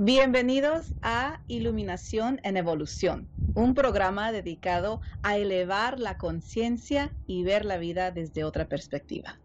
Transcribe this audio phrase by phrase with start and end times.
[0.00, 7.78] Bienvenidos a Iluminación en Evolución, un programa dedicado a elevar la conciencia y ver la
[7.78, 9.40] vida desde otra perspectiva.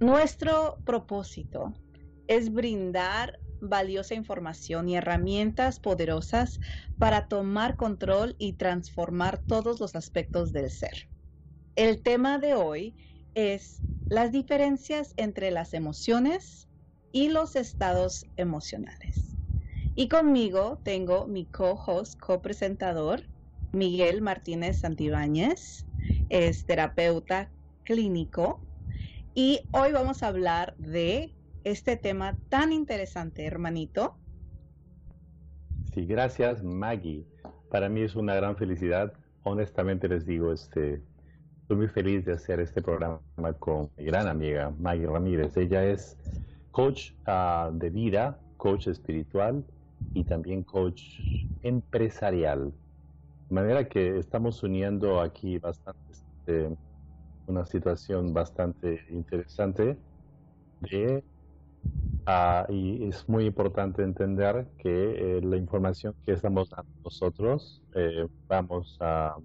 [0.00, 1.74] Nuestro propósito
[2.26, 6.58] es brindar valiosa información y herramientas poderosas
[6.98, 11.08] para tomar control y transformar todos los aspectos del ser.
[11.76, 12.96] El tema de hoy
[13.36, 16.67] es las diferencias entre las emociones
[17.12, 19.36] y los estados emocionales.
[19.94, 23.22] Y conmigo tengo mi co-host, co-presentador,
[23.72, 25.86] Miguel Martínez Santibáñez,
[26.28, 27.50] es terapeuta
[27.84, 28.60] clínico.
[29.34, 34.16] Y hoy vamos a hablar de este tema tan interesante, hermanito.
[35.92, 37.26] Sí, gracias Maggie.
[37.70, 39.12] Para mí es una gran felicidad.
[39.42, 41.02] Honestamente les digo, este,
[41.62, 43.20] estoy muy feliz de hacer este programa
[43.58, 45.56] con mi gran amiga Maggie Ramírez.
[45.56, 46.16] Ella es
[46.70, 49.64] coach uh, de vida, coach espiritual
[50.14, 51.02] y también coach
[51.62, 52.72] empresarial.
[53.48, 56.76] De manera que estamos uniendo aquí bastante este,
[57.46, 59.96] una situación bastante interesante
[60.80, 61.24] de,
[62.26, 68.26] uh, y es muy importante entender que eh, la información que estamos dando nosotros eh,
[68.46, 69.36] vamos a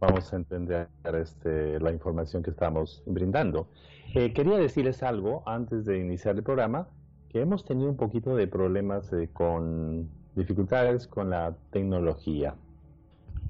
[0.00, 3.68] vamos a entender este, la información que estamos brindando.
[4.14, 6.88] Eh, quería decirles algo antes de iniciar el programa,
[7.28, 12.54] que hemos tenido un poquito de problemas eh, con dificultades con la tecnología.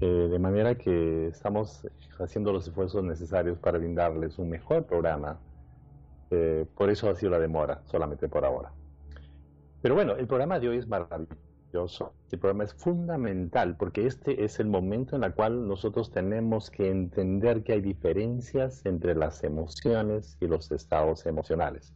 [0.01, 1.87] Eh, de manera que estamos
[2.19, 5.39] haciendo los esfuerzos necesarios para brindarles un mejor programa.
[6.77, 8.71] por eso ha sido la demora, solamente por ahora.
[9.81, 14.59] Pero bueno, el programa de hoy es maravilloso el problema es fundamental porque este es
[14.59, 20.37] el momento en el cual nosotros tenemos que entender que hay diferencias entre las emociones
[20.41, 21.93] y los estados emocionales.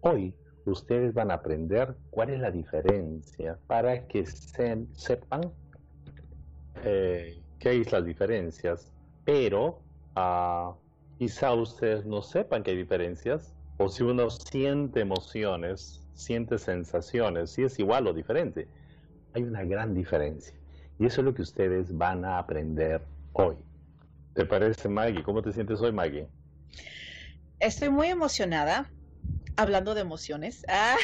[0.00, 0.34] Hoy
[0.64, 5.52] ustedes van a aprender cuál es la diferencia para que sepan
[6.84, 8.92] eh, qué hay las diferencias,
[9.24, 9.82] pero
[10.16, 10.74] uh,
[11.18, 17.62] quizá ustedes no sepan que hay diferencias, o si uno siente emociones, siente sensaciones, si
[17.62, 18.66] es igual o diferente
[19.34, 20.54] hay una gran diferencia.
[20.98, 23.56] Y eso es lo que ustedes van a aprender hoy.
[24.34, 25.22] ¿Te parece, Maggie?
[25.22, 26.28] ¿Cómo te sientes hoy, Maggie?
[27.60, 28.90] Estoy muy emocionada
[29.56, 30.64] hablando de emociones.
[30.68, 30.96] Ah.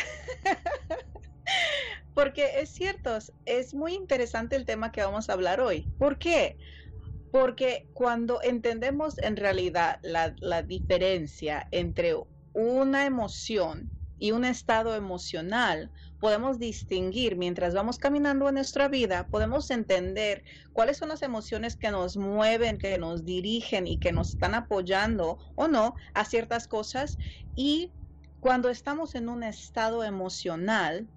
[2.15, 3.17] Porque es cierto,
[3.47, 5.89] es muy interesante el tema que vamos a hablar hoy.
[5.99, 6.57] ¿Por qué?
[7.31, 12.17] Porque cuando entendemos en realidad la, la diferencia entre
[12.55, 15.91] una emoción y un estado emocional,
[16.21, 21.91] podemos distinguir mientras vamos caminando en nuestra vida, podemos entender cuáles son las emociones que
[21.91, 27.19] nos mueven, que nos dirigen y que nos están apoyando o no a ciertas cosas.
[27.55, 27.93] Y
[28.41, 31.09] cuando estamos en un estado emocional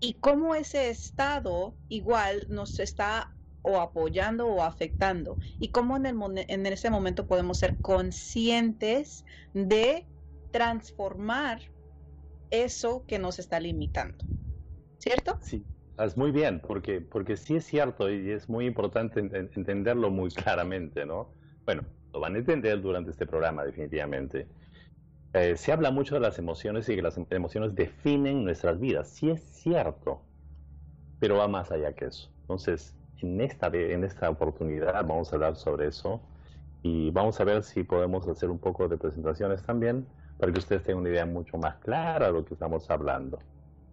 [0.00, 6.16] y cómo ese estado igual nos está o apoyando o afectando y cómo en, el,
[6.48, 9.24] en ese momento podemos ser conscientes
[9.54, 10.06] de
[10.50, 11.73] transformar
[12.50, 14.24] eso que nos está limitando.
[14.98, 15.38] ¿Cierto?
[15.40, 15.66] Sí,
[15.98, 21.04] es muy bien, porque, porque sí es cierto y es muy importante entenderlo muy claramente,
[21.06, 21.34] ¿no?
[21.66, 24.48] Bueno, lo van a entender durante este programa, definitivamente.
[25.32, 29.10] Eh, se habla mucho de las emociones y que las emociones definen nuestras vidas.
[29.10, 30.22] Sí es cierto,
[31.18, 32.30] pero va más allá que eso.
[32.42, 36.22] Entonces, en esta, en esta oportunidad vamos a hablar sobre eso
[36.82, 40.06] y vamos a ver si podemos hacer un poco de presentaciones también
[40.44, 43.38] para que ustedes tengan una idea mucho más clara de lo que estamos hablando.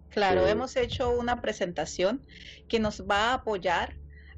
[0.09, 2.27] Claro, hemos hecho una presentación
[2.67, 3.95] que nos va a apoyar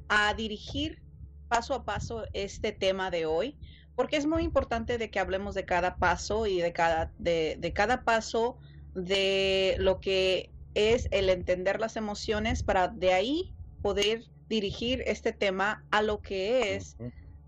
[0.08, 1.02] a dirigir
[1.48, 3.58] paso a paso este tema de hoy,
[3.96, 7.72] porque es muy importante de que hablemos de cada paso y de cada, de, de
[7.72, 8.58] cada paso
[8.94, 13.52] de lo que es el entender las emociones para de ahí
[13.82, 16.96] poder dirigir este tema a lo que es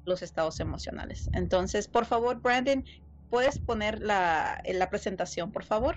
[0.04, 1.30] los estados emocionales.
[1.34, 2.84] Entonces, por favor, Brandon,
[3.31, 5.96] ¿Puedes poner la, la presentación, por favor?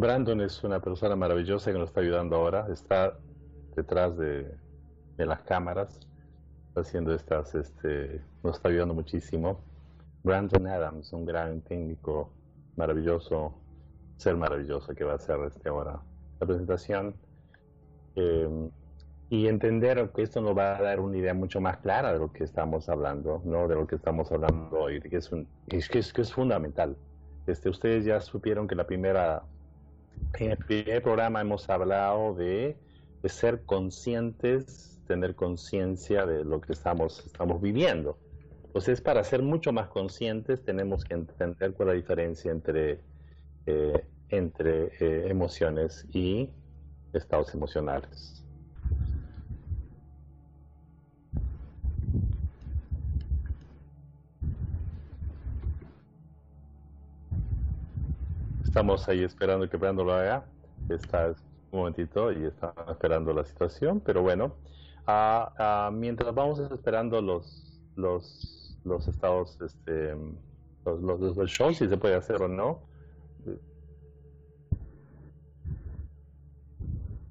[0.00, 2.66] Brandon es una persona maravillosa que nos está ayudando ahora.
[2.72, 3.18] Está
[3.76, 4.50] detrás de,
[5.18, 6.00] las cámaras,
[6.74, 9.60] haciendo estas, este, nos está ayudando muchísimo.
[10.22, 12.32] Brandon Adams, un gran técnico
[12.76, 13.54] maravilloso,
[14.16, 16.00] ser maravilloso que va a hacer este ahora
[16.40, 17.14] la presentación.
[18.16, 18.70] Eh,
[19.30, 22.32] y entender que esto nos va a dar una idea mucho más clara de lo
[22.32, 23.68] que estamos hablando, ¿no?
[23.68, 26.96] De lo que estamos hablando hoy, que es, un, que es, fundamental.
[27.46, 29.44] Este, ustedes ya supieron que la primera,
[30.40, 32.76] en el primer programa hemos hablado de,
[33.22, 38.18] de ser conscientes, tener conciencia de lo que estamos, estamos viviendo.
[38.64, 42.98] Entonces, para ser mucho más conscientes, tenemos que entender cuál es la diferencia entre,
[43.66, 46.50] eh, entre eh, emociones y
[47.12, 48.40] estados emocionales.
[58.70, 60.44] Estamos ahí esperando que Brando lo haga.
[60.88, 61.34] Está
[61.72, 64.54] un momentito y está esperando la situación, pero bueno,
[65.08, 70.14] ah, mientras vamos esperando los, los los estados, este,
[70.84, 72.82] los, los, los shows, si se puede hacer o no.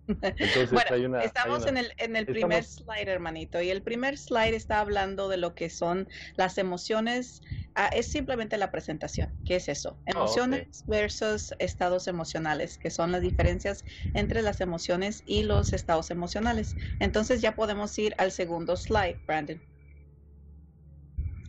[0.10, 4.80] Entonces, bueno, estamos en el, en el primer slide, hermanito, y el primer slide está
[4.80, 7.42] hablando de lo que son las emociones.
[7.76, 9.32] Ah, es simplemente la presentación.
[9.46, 9.98] ¿Qué es eso?
[10.08, 16.10] Oh, emociones versus estados emocionales, que son las diferencias entre las emociones y los estados
[16.10, 16.76] emocionales.
[17.00, 19.62] Entonces ya podemos ir al segundo slide, Brandon.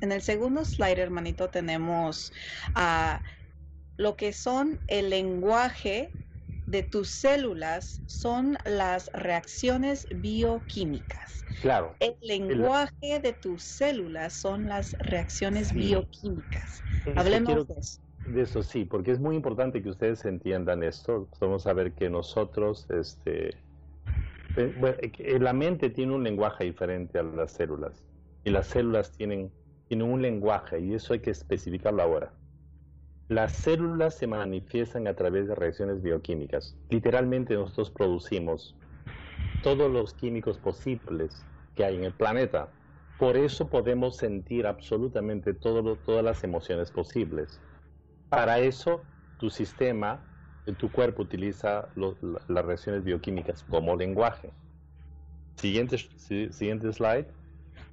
[0.03, 2.33] En el segundo slide, hermanito, tenemos
[2.75, 3.23] a
[3.97, 6.11] lo que son el lenguaje
[6.71, 11.45] de tus células son las reacciones bioquímicas.
[11.61, 11.97] Claro.
[11.99, 16.85] El lenguaje de tus células son las reacciones bioquímicas.
[17.17, 18.01] Hablemos de eso.
[18.23, 21.29] De eso sí, porque es muy importante que ustedes entiendan esto.
[21.41, 23.49] Vamos a ver que nosotros, este,
[24.57, 28.05] eh, la mente tiene un lenguaje diferente a las células
[28.45, 29.53] y las células tienen
[29.91, 32.40] tiene un lenguaje y eso hay que especificarlo ahora.
[33.31, 36.77] Las células se manifiestan a través de reacciones bioquímicas.
[36.89, 38.75] Literalmente nosotros producimos
[39.61, 41.47] todos los químicos posibles
[41.77, 42.73] que hay en el planeta.
[43.17, 47.61] Por eso podemos sentir absolutamente todo, todas las emociones posibles.
[48.29, 49.07] Para eso
[49.37, 50.27] tu sistema,
[50.77, 54.51] tu cuerpo utiliza las reacciones bioquímicas como lenguaje.
[55.57, 55.99] Siguiente,
[56.51, 57.29] siguiente slide.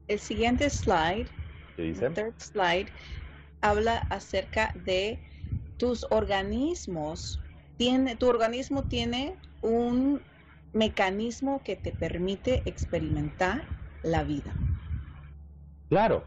[0.08, 1.30] El siguiente slide
[1.78, 2.92] el third slide
[3.62, 5.22] habla acerca de
[5.78, 7.42] tus organismos.
[7.78, 10.26] Tiene, tu organismo tiene un
[10.74, 13.70] mecanismo que te permite experimentar
[14.02, 14.56] la vida.
[15.90, 16.26] Claro,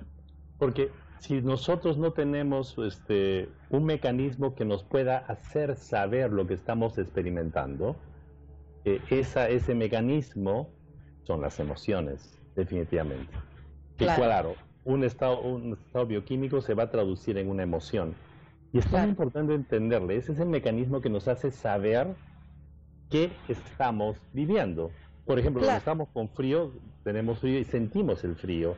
[0.57, 6.55] porque si nosotros no tenemos este, un mecanismo que nos pueda hacer saber lo que
[6.55, 8.03] estamos experimentando,
[8.85, 10.79] eh, esa, ese mecanismo
[11.25, 13.35] son las emociones, definitivamente.
[13.97, 18.15] claro un estado, un estado bioquímico se va a traducir en una emoción.
[18.73, 22.15] Y es muy importante entenderle, ese es el mecanismo que nos hace saber
[23.11, 24.91] qué estamos viviendo.
[25.27, 26.73] Por ejemplo, cuando estamos con frío,
[27.03, 28.77] tenemos frío y sentimos el frío.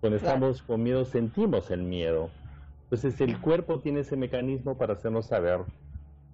[0.00, 2.30] Cuando estamos con miedo, sentimos el miedo.
[2.84, 5.60] Entonces el cuerpo tiene ese mecanismo para hacernos saber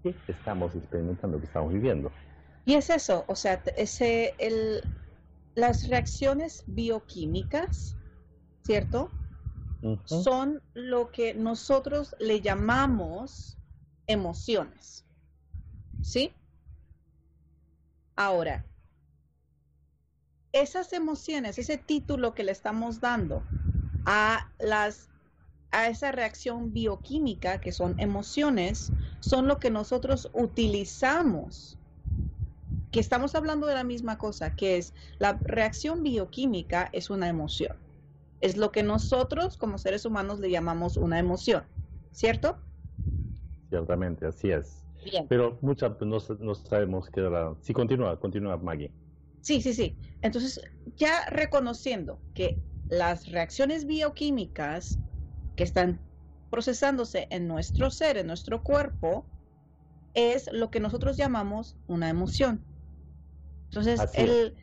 [0.02, 2.10] qué estamos experimentando, qué estamos viviendo.
[2.64, 4.82] Y es eso, o sea, ese, el,
[5.54, 7.96] las reacciones bioquímicas
[8.62, 9.10] ¿cierto?
[10.04, 13.56] Son lo que nosotros le llamamos
[14.06, 15.04] emociones.
[16.02, 16.32] ¿Sí?
[18.16, 18.64] Ahora,
[20.52, 23.42] esas emociones, ese título que le estamos dando
[24.04, 25.10] a las
[25.72, 31.78] a esa reacción bioquímica que son emociones, son lo que nosotros utilizamos.
[32.90, 37.76] Que estamos hablando de la misma cosa, que es la reacción bioquímica es una emoción.
[38.40, 41.64] Es lo que nosotros como seres humanos le llamamos una emoción,
[42.12, 42.58] ¿cierto?
[43.68, 44.84] Ciertamente, así es.
[45.04, 45.26] Bien.
[45.28, 47.54] Pero muchas no, no sabemos qué era.
[47.62, 48.92] Sí, continúa, continúa, Maggie.
[49.40, 49.96] Sí, sí, sí.
[50.22, 50.60] Entonces,
[50.96, 54.98] ya reconociendo que las reacciones bioquímicas
[55.56, 56.00] que están
[56.50, 59.24] procesándose en nuestro ser, en nuestro cuerpo,
[60.14, 62.64] es lo que nosotros llamamos una emoción.
[63.70, 64.56] Entonces, el,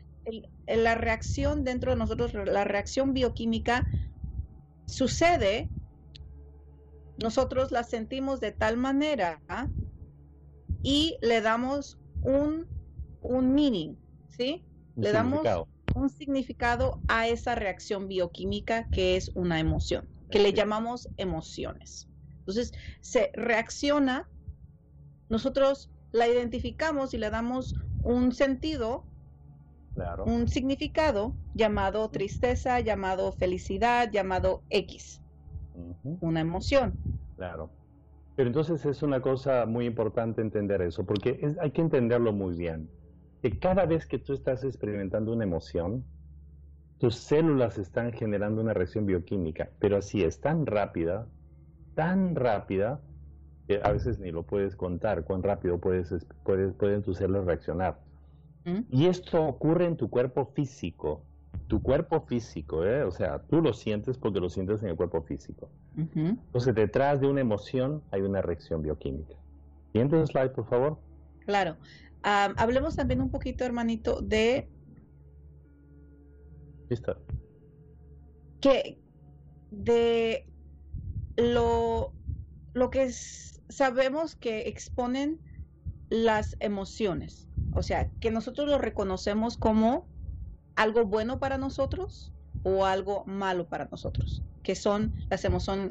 [0.66, 3.86] la reacción dentro de nosotros, la reacción bioquímica
[4.86, 5.70] sucede,
[7.22, 9.40] nosotros la sentimos de tal manera
[10.82, 12.66] y le damos un,
[13.22, 13.96] un meaning,
[14.28, 14.64] ¿sí?
[14.96, 15.46] le damos
[15.94, 22.08] un significado a esa reacción bioquímica que es una emoción, que le llamamos emociones.
[22.40, 24.28] Entonces, se reacciona,
[25.28, 29.07] nosotros la identificamos y le damos un sentido
[30.24, 35.20] un significado llamado tristeza, llamado felicidad, llamado X.
[36.20, 36.94] Una emoción.
[37.36, 37.70] Claro.
[38.36, 42.88] Pero entonces es una cosa muy importante entender eso, porque hay que entenderlo muy bien.
[43.42, 46.04] Que cada vez que tú estás experimentando una emoción,
[46.98, 51.26] tus células están generando una reacción bioquímica, pero así es tan rápida,
[51.94, 53.00] tan rápida,
[53.66, 56.14] que a veces ni lo puedes contar cuán rápido puedes,
[56.44, 57.98] pueden tus células reaccionar.
[58.90, 61.24] Y esto ocurre en tu cuerpo físico.
[61.66, 63.02] tu cuerpo físico, ¿eh?
[63.02, 65.68] o sea, tú lo sientes porque lo sientes en el cuerpo físico.
[65.96, 69.34] Entonces, detrás de una emoción hay una reacción bioquímica.
[69.92, 70.98] Siguiente slide, por favor.
[71.44, 71.76] Claro.
[72.22, 74.68] hablemos también un poquito, hermanito, de...
[76.88, 77.16] Listo.
[78.60, 78.98] Que
[79.70, 80.46] de
[81.36, 82.12] lo,
[82.74, 83.10] lo que
[83.68, 85.38] sabemos que exponen
[86.08, 87.47] las emociones.
[87.72, 90.06] O sea, que nosotros lo reconocemos como
[90.76, 92.32] algo bueno para nosotros
[92.62, 95.44] o algo malo para nosotros, que son las,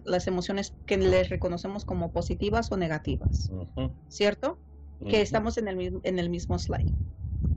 [0.05, 3.51] las emociones que les reconocemos como positivas o negativas,
[4.07, 4.57] ¿cierto?
[5.07, 6.91] Que estamos en el, en el mismo slide.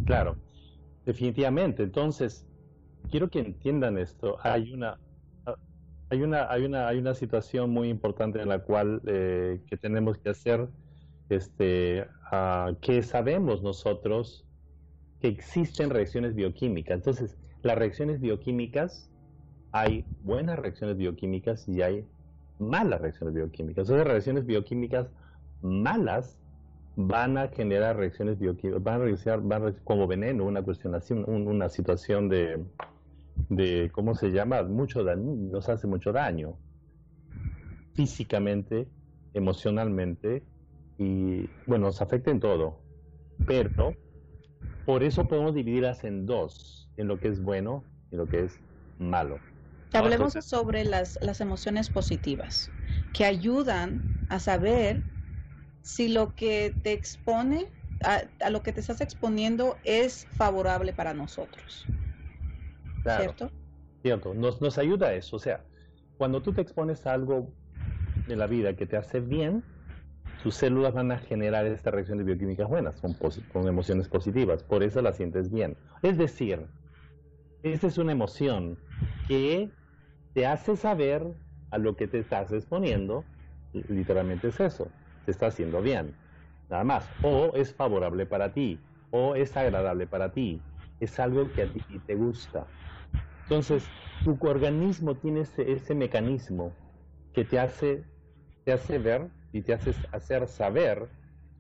[0.05, 0.37] Claro,
[1.07, 1.83] definitivamente.
[1.83, 2.47] Entonces,
[3.11, 4.39] quiero que entiendan esto.
[4.43, 5.01] Hay una,
[6.11, 10.19] hay una, hay una, hay una situación muy importante en la cual eh, que tenemos
[10.19, 10.69] que hacer,
[11.31, 12.07] este,
[12.81, 14.47] que sabemos nosotros
[15.21, 16.97] que existen reacciones bioquímicas.
[16.97, 19.11] Entonces, las reacciones bioquímicas,
[19.73, 22.07] hay buenas reacciones bioquímicas y hay
[22.59, 23.89] malas reacciones bioquímicas.
[23.89, 25.09] Entonces, reacciones bioquímicas
[25.63, 26.39] malas
[26.97, 31.69] van a generar reacciones bioquímicas, van a reaccionar, van como veneno, una cuestión así, una
[31.69, 32.65] situación de,
[33.49, 34.63] de, ¿cómo se llama?
[34.63, 36.57] Mucho daño, nos hace mucho daño
[37.95, 38.89] físicamente,
[39.35, 40.43] emocionalmente
[41.01, 42.79] y, bueno, nos afecta en todo.
[43.47, 43.95] Pero
[44.85, 48.61] por eso podemos dividirlas en dos, en lo que es bueno y lo que es
[48.99, 49.39] malo.
[49.95, 52.71] Hablemos sobre las, las emociones positivas,
[53.15, 55.03] que ayudan a saber
[55.81, 57.67] si lo que te expone,
[58.05, 61.87] a, lo que te estás exponiendo es favorable para nosotros.
[63.03, 63.51] ¿Cierto?
[64.03, 65.37] Cierto, nos, nos ayuda a eso.
[65.37, 65.65] O sea,
[66.19, 67.51] cuando tú te expones a algo
[68.27, 69.65] de la vida que te hace bien,
[70.43, 73.01] sus células van a generar estas reacciones bioquímicas buenas,
[73.53, 75.77] con, emociones positivas, por eso las sientes bien.
[76.03, 76.67] Es decir,
[77.63, 78.79] esta es una emoción
[79.29, 79.71] que
[80.33, 81.27] te hace saber
[81.71, 83.25] a lo que te estás exponiendo,
[83.73, 84.89] literalmente es eso,
[85.27, 86.15] te está haciendo bien,
[86.71, 88.81] nada más, o es favorable para ti,
[89.11, 90.63] o es agradable para ti,
[91.01, 92.67] es algo que a ti te gusta.
[93.43, 93.87] Entonces,
[94.25, 96.73] tu organismo tiene ese, ese mecanismo
[97.35, 98.05] que te hace,
[98.65, 101.09] te hace ver y te haces hacer saber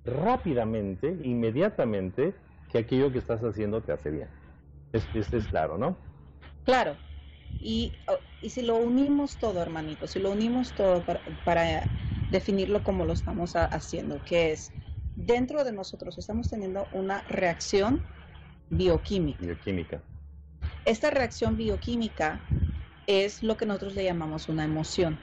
[0.04, 2.34] rápidamente, inmediatamente,
[2.70, 4.28] que aquello que estás haciendo te hace bien.
[4.92, 5.96] Esto es, claro, ¿no?
[6.64, 6.96] Claro.
[7.60, 11.82] Y, oh, y, si lo unimos todo, hermanito, si lo unimos todo para, para
[12.30, 14.72] definirlo como lo estamos haciendo, que es
[15.16, 18.02] dentro de nosotros estamos teniendo una reacción
[18.70, 19.44] bioquímica.
[19.44, 20.00] Bioquímica.
[20.84, 22.40] Esta reacción bioquímica
[23.06, 25.18] es lo que nosotros le llamamos una emoción.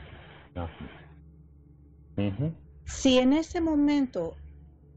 [2.86, 4.36] Si en ese momento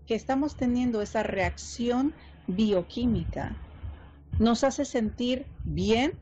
[0.06, 2.14] que estamos teniendo esa reacción
[2.46, 3.56] bioquímica
[4.38, 6.14] nos hace sentir bien,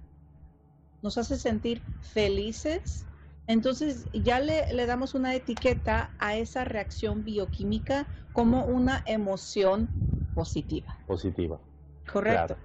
[1.02, 3.06] nos hace sentir felices,
[3.46, 9.88] entonces ya le, damos una etiqueta a esa reacción bioquímica como una emoción
[10.34, 10.94] positiva.
[11.06, 11.60] Positiva.
[12.12, 12.56] Correcto.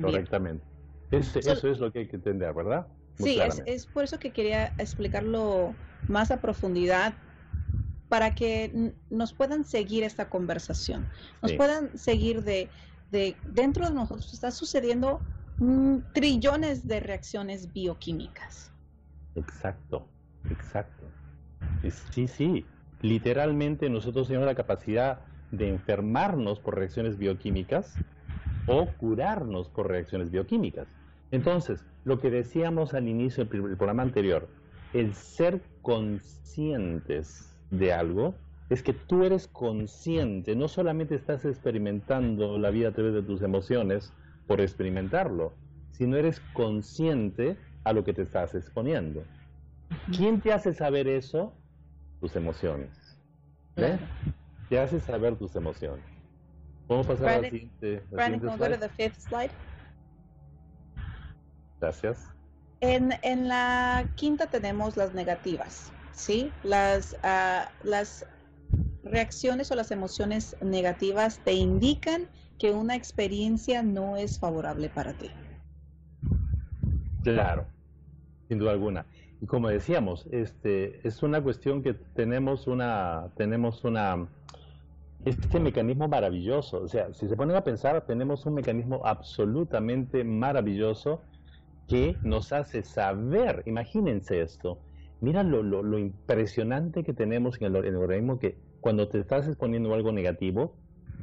[0.00, 0.64] correctamente.
[1.10, 2.86] eso es lo que hay que entender, ¿verdad?
[3.18, 5.74] sí, es, es, por eso que quería explicarlo
[6.06, 7.14] más a profundidad
[8.10, 11.08] para que nos puedan seguir esta conversación,
[11.42, 12.68] nos puedan seguir de,
[13.12, 15.20] de, dentro de nosotros está sucediendo
[15.58, 18.72] mm, trillones de reacciones bioquímicas.
[19.36, 20.08] Exacto,
[20.50, 21.04] exacto.
[22.10, 22.66] Sí, sí,
[23.00, 25.20] literalmente nosotros tenemos la capacidad
[25.52, 27.94] de enfermarnos por reacciones bioquímicas
[28.66, 30.88] o curarnos por reacciones bioquímicas.
[31.30, 34.48] Entonces, lo que decíamos al inicio del programa anterior,
[34.94, 38.34] el ser conscientes de algo
[38.68, 43.42] es que tú eres consciente, no solamente estás experimentando la vida a través de tus
[43.42, 44.12] emociones
[44.46, 45.52] por experimentarlo,
[45.90, 49.24] sino eres consciente a lo que te estás exponiendo.
[50.16, 51.52] ¿Quién te hace saber eso?
[52.20, 53.18] Tus emociones.
[53.76, 53.98] ¿Eh?
[54.68, 56.04] Te hace saber tus emociones.
[56.86, 58.02] Vamos a pasar a la siguiente,
[59.18, 59.50] slide?
[61.80, 62.30] Gracias.
[62.80, 65.92] En, en la quinta tenemos las negativas.
[66.12, 66.52] ¿Sí?
[66.62, 68.26] Las, ah, las
[69.04, 75.30] reacciones o las emociones negativas te indican que una experiencia no es favorable para ti.
[77.22, 77.66] Claro,
[78.48, 79.06] sin duda alguna.
[79.40, 84.28] Y como decíamos, este es una cuestión que tenemos una tenemos una
[85.24, 91.20] este mecanismo maravilloso, o sea, si se ponen a pensar, tenemos un mecanismo absolutamente maravilloso
[91.88, 94.78] que nos hace saber, imagínense esto,
[95.20, 100.12] mira lo, lo, impresionante que tenemos en el, organismo que cuando te estás exponiendo algo
[100.12, 100.76] negativo,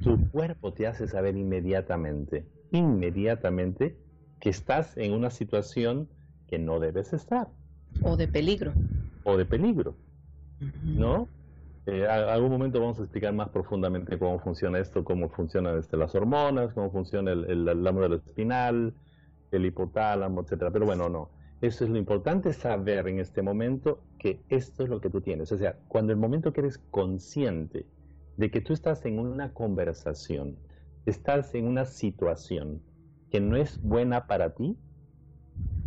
[0.03, 3.97] tu cuerpo te hace saber inmediatamente, inmediatamente
[4.39, 6.07] que estás en una situación
[6.47, 7.47] que no debes estar.
[8.03, 8.73] O de peligro.
[9.23, 9.95] O de peligro,
[10.83, 11.27] ¿no?
[11.87, 15.97] Eh, a, algún momento vamos a explicar más profundamente cómo funciona esto, cómo funcionan este,
[15.97, 18.93] las hormonas, cómo funciona el, el, el espinal,
[19.51, 20.69] el hipotálamo, etcétera.
[20.71, 21.29] Pero bueno, no.
[21.59, 25.51] Eso es lo importante saber en este momento que esto es lo que tú tienes.
[25.51, 27.87] O sea, cuando el momento que eres consciente
[28.37, 30.57] de que tú estás en una conversación,
[31.07, 32.83] estás en una situación
[33.31, 34.77] que no es buena para ti,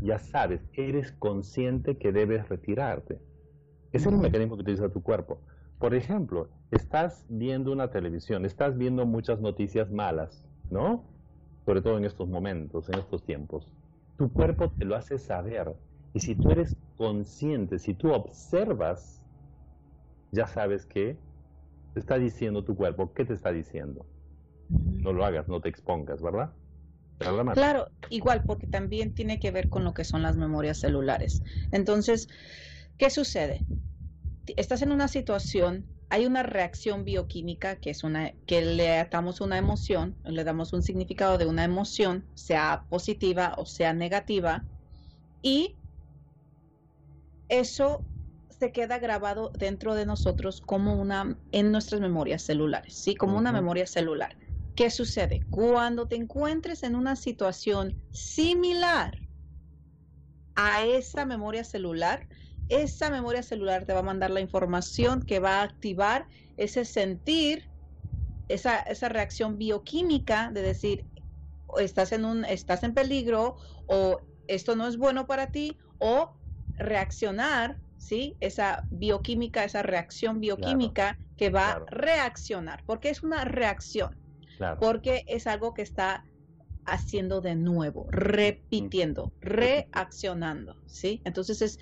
[0.01, 3.21] ya sabes, eres consciente que debes retirarte.
[3.93, 5.41] Ese es el mecanismo que utiliza tu cuerpo.
[5.79, 11.05] Por ejemplo, estás viendo una televisión, estás viendo muchas noticias malas, ¿no?
[11.65, 13.73] Sobre todo en estos momentos, en estos tiempos.
[14.21, 15.75] Tu cuerpo te lo hace saber.
[16.13, 19.25] Y si tú eres consciente, si tú observas,
[20.31, 21.15] ya sabes que
[21.95, 23.15] te está diciendo tu cuerpo.
[23.15, 24.07] ¿Qué te está diciendo?
[24.69, 26.55] No lo hagas, no te expongas, ¿verdad?
[27.55, 31.43] Claro, igual, porque también tiene que ver con lo que son las memorias celulares.
[31.71, 32.29] Entonces,
[32.99, 33.65] ¿qué sucede?
[34.45, 39.59] Estás en una situación, hay una reacción bioquímica que es una que le atamos una
[39.59, 44.67] emoción, le damos un significado de una emoción, sea positiva o sea negativa,
[45.41, 45.79] y
[47.49, 48.05] eso
[48.49, 53.53] se queda grabado dentro de nosotros como una en nuestras memorias celulares, sí, como una
[53.53, 54.37] memoria celular.
[54.75, 55.43] ¿Qué sucede?
[55.49, 59.17] Cuando te encuentres en una situación similar
[60.57, 62.27] a esa memoria celular,
[62.71, 67.69] esa memoria celular te va a mandar la información que va a activar ese sentir,
[68.49, 71.05] esa, esa reacción bioquímica de decir,
[71.79, 76.33] estás en, un, estás en peligro o esto no es bueno para ti o
[76.77, 78.37] reaccionar, ¿sí?
[78.41, 84.17] Esa bioquímica, esa reacción bioquímica que va a reaccionar, porque es una reacción
[84.79, 86.25] porque es algo que está
[86.85, 91.21] haciendo de nuevo, repitiendo, reaccionando, ¿sí?
[91.25, 91.79] Entonces es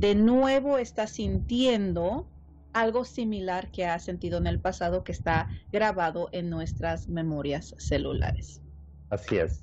[0.00, 2.26] de nuevo está sintiendo
[2.72, 8.62] algo similar que ha sentido en el pasado que está grabado en nuestras memorias celulares.
[9.10, 9.62] Así es.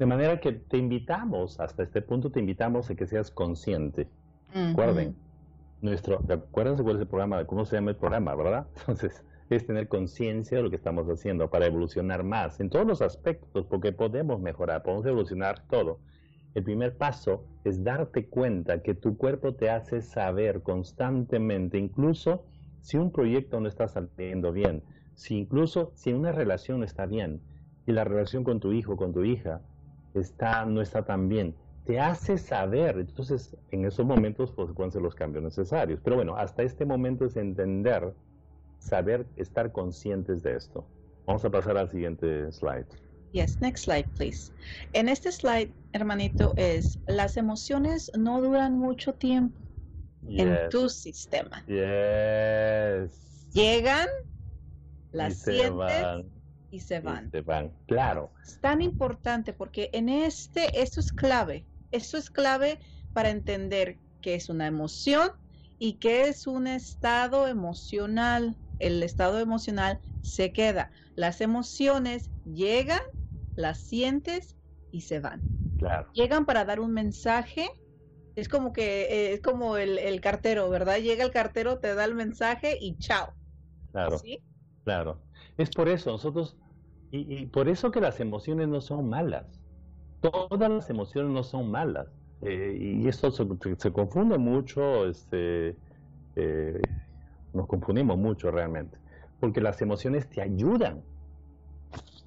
[0.00, 4.08] De manera que te invitamos, hasta este punto te invitamos a que seas consciente.
[4.52, 5.14] Recuerden,
[5.82, 8.66] nuestro, acuérdense cuál es el programa, cómo se llama el programa, ¿verdad?
[8.80, 13.02] Entonces, es tener conciencia de lo que estamos haciendo para evolucionar más en todos los
[13.02, 16.00] aspectos, porque podemos mejorar, podemos evolucionar todo.
[16.56, 22.46] El primer paso es darte cuenta que tu cuerpo te hace saber constantemente, incluso
[22.80, 27.42] si un proyecto no está saliendo bien, si incluso si una relación está bien
[27.86, 29.60] y la relación con tu hijo, con tu hija,
[30.14, 33.00] está, no está tan bien, te hace saber.
[33.00, 36.00] Entonces, en esos momentos, pues, pueden ser los cambios necesarios.
[36.02, 38.14] Pero bueno, hasta este momento es entender
[38.78, 40.86] saber, estar conscientes de esto.
[41.26, 42.86] Vamos a pasar al siguiente slide.
[43.36, 44.50] Yes, next slide, please.
[44.94, 49.60] En este slide, hermanito, es las emociones no duran mucho tiempo
[50.26, 51.62] en tu sistema.
[51.66, 53.50] Yes.
[53.52, 54.08] Llegan,
[55.12, 56.24] las sientes
[56.70, 57.28] y se van.
[57.28, 58.32] Y se van, claro.
[58.42, 61.66] Es tan importante porque en este, esto es clave.
[61.90, 62.80] Esto es clave
[63.12, 65.30] para entender qué es una emoción
[65.78, 70.90] y qué es un estado emocional el estado emocional se queda.
[71.14, 73.00] Las emociones llegan,
[73.56, 74.56] las sientes
[74.92, 75.42] y se van.
[75.78, 76.08] Claro.
[76.12, 77.68] Llegan para dar un mensaje.
[78.36, 80.98] Es como que eh, es como el, cartero, ¿verdad?
[80.98, 83.32] Llega el cartero, te da el mensaje y chao.
[83.92, 84.18] Claro.
[84.18, 84.40] ¿Sí?
[84.84, 85.20] Claro.
[85.56, 86.56] Es por eso nosotros
[87.10, 89.46] y, por eso que las emociones no son malas.
[90.20, 92.08] Todas las emociones no son malas.
[92.42, 95.74] Eh, y esto se, confunde mucho este,
[96.34, 96.82] eh,
[97.54, 98.98] nos confundimos mucho realmente,
[99.40, 101.02] porque las emociones te ayudan,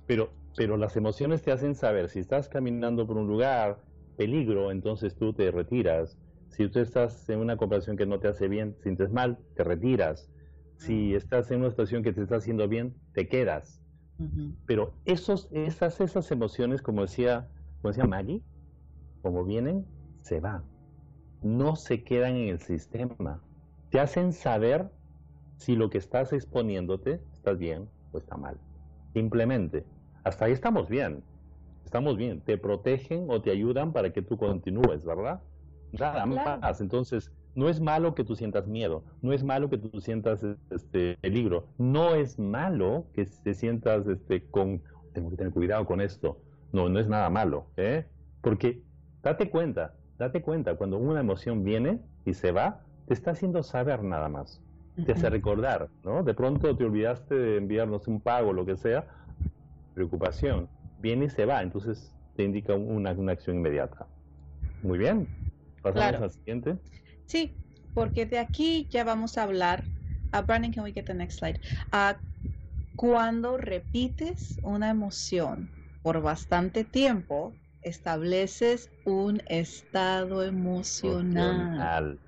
[0.08, 3.80] pero, pero las emociones te hacen saber si estás caminando por un lugar,
[4.18, 6.18] peligro, entonces tú te retiras.
[6.50, 10.30] Si tú estás en una conversación que no te hace bien, sientes mal, te retiras.
[10.76, 13.82] Si estás en una situación que te está haciendo bien, te quedas.
[14.66, 17.48] Pero esos, esas, esas emociones, como decía,
[17.82, 18.44] como decía Maggie,
[19.22, 19.86] como vienen,
[20.24, 20.66] se van.
[21.42, 23.42] No se quedan en el sistema.
[23.92, 24.90] Te hacen saber
[25.56, 28.58] si lo que estás exponiéndote está bien o está mal.
[29.14, 29.86] Simplemente,
[30.30, 31.24] hasta ahí estamos bien.
[31.84, 32.42] Estamos bien.
[32.42, 35.42] Te protegen o te ayudan para que tú continúes, ¿verdad?
[35.92, 36.82] Nada más.
[36.82, 41.18] Entonces, no es malo que tú sientas miedo, no es malo que tú sientas este
[41.20, 46.38] peligro, no es malo que te sientas este con tengo que tener cuidado con esto.
[46.72, 48.06] No, no es nada malo, ¿eh?
[48.42, 48.84] Porque
[49.24, 54.04] date cuenta, date cuenta cuando una emoción viene y se va, te está haciendo saber
[54.04, 54.62] nada más
[55.06, 56.24] te hace recordar, ¿no?
[56.24, 59.08] De pronto te olvidaste de enviarnos un pago, lo que sea,
[60.00, 64.08] preocupación, viene y se va, entonces te indica una, una acción inmediata.
[64.82, 65.28] Muy bien.
[65.82, 66.78] Pasamos al siguiente.
[67.26, 67.54] Sí,
[67.94, 69.84] porque de aquí ya vamos a hablar.
[70.32, 71.60] Uh, Brandon, can we get the next slide?
[71.92, 72.14] Uh,
[72.96, 75.70] cuando repites una emoción
[76.02, 82.22] por bastante tiempo, estableces un estado emocional.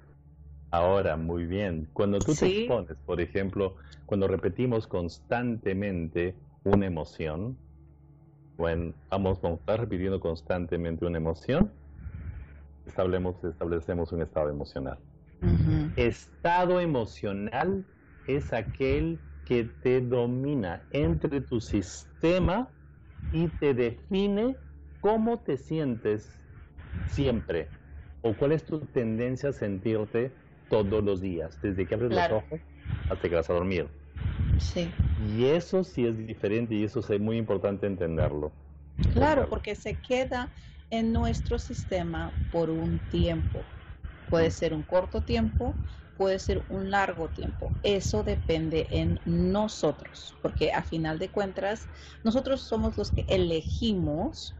[0.72, 1.88] Ahora, muy bien.
[1.94, 7.58] Cuando tú te expones, por ejemplo, cuando repetimos constantemente una emoción,
[8.58, 11.72] bueno, vamos, a estar repitiendo constantemente una emoción,
[12.86, 14.98] establecemos, establecemos un estado emocional.
[15.96, 17.84] Estado emocional
[18.28, 22.70] es aquel que te domina entre tu sistema
[23.34, 24.56] y te define
[25.00, 26.38] cómo te sientes
[27.08, 27.68] siempre
[28.22, 30.32] o cuál es tu tendencia a sentirte
[30.70, 32.62] todos los días, desde que abres los ojos
[33.10, 33.88] hasta que vas a dormir.
[34.60, 34.90] Sí.
[35.22, 38.52] Y eso sí es diferente y eso es muy importante entenderlo.
[39.14, 40.52] Claro, porque se queda
[40.90, 43.66] en nuestro sistema por un tiempo.
[44.30, 45.76] Puede ser un corto tiempo,
[46.16, 47.74] puede ser un largo tiempo.
[47.84, 51.90] Eso depende en nosotros, porque a final de cuentas,
[52.24, 54.56] nosotros somos los que elegimos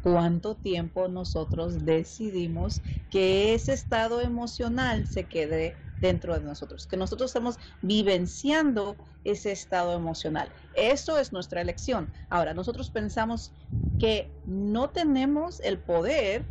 [0.00, 7.30] cuánto tiempo nosotros decidimos que ese estado emocional se quede dentro de nosotros, que nosotros
[7.30, 10.48] estamos vivenciando ese estado emocional.
[10.74, 12.10] Eso es nuestra elección.
[12.28, 13.52] Ahora, nosotros pensamos
[13.98, 16.44] que no tenemos el poder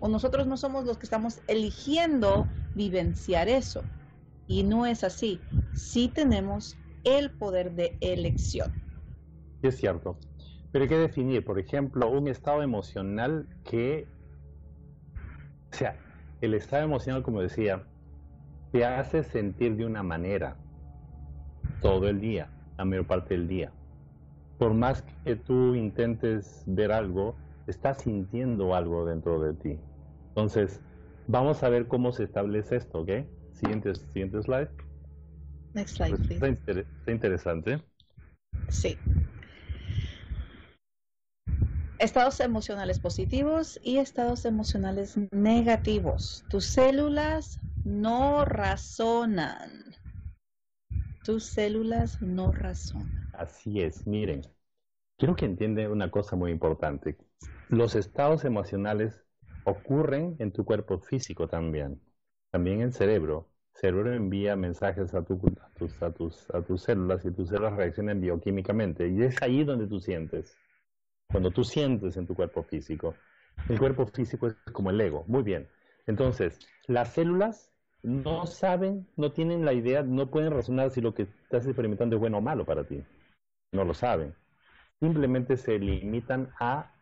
[0.00, 3.82] o nosotros no somos los que estamos eligiendo vivenciar eso.
[4.46, 5.40] Y no es así.
[5.72, 8.70] Sí tenemos el poder de elección.
[9.62, 10.18] Es cierto.
[10.72, 14.06] Pero hay que definir, por ejemplo, un estado emocional que,
[15.72, 15.96] o sea,
[16.42, 17.86] el estado emocional, como decía,
[18.72, 20.56] te hace sentir de una manera
[21.80, 23.70] todo el día, la mayor parte del día.
[24.58, 29.78] Por más que tú intentes ver algo, estás sintiendo algo dentro de ti.
[30.28, 30.80] Entonces,
[31.26, 33.10] vamos a ver cómo se establece esto, ¿ok?
[33.52, 34.68] Siguiente, siguiente slide.
[35.74, 36.80] Next slide, pues, please.
[36.98, 37.80] está interesante.
[38.68, 38.96] Sí.
[42.02, 46.44] Estados emocionales positivos y estados emocionales negativos.
[46.50, 49.70] Tus células no razonan.
[51.24, 53.30] Tus células no razonan.
[53.34, 54.42] Así es, miren.
[55.16, 57.16] Quiero que entiendan una cosa muy importante.
[57.68, 59.24] Los estados emocionales
[59.62, 62.00] ocurren en tu cuerpo físico también.
[62.50, 63.48] También el cerebro.
[63.76, 65.38] El cerebro envía mensajes a, tus,
[66.00, 69.06] a, tus, a tus células y tus células reaccionan bioquímicamente.
[69.08, 70.58] Y es ahí donde tú sientes
[71.32, 73.14] cuando tú sientes en tu cuerpo físico.
[73.68, 75.24] El cuerpo físico es como el ego.
[75.26, 75.68] Muy bien.
[76.06, 81.22] Entonces, las células no saben, no tienen la idea, no pueden razonar si lo que
[81.22, 83.02] estás experimentando es bueno o malo para ti.
[83.72, 84.34] No lo saben.
[85.00, 86.92] Simplemente se limitan a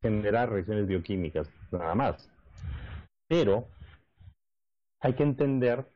[0.00, 2.30] generar reacciones bioquímicas, nada más.
[3.28, 3.68] Pero
[5.00, 5.86] hay que entender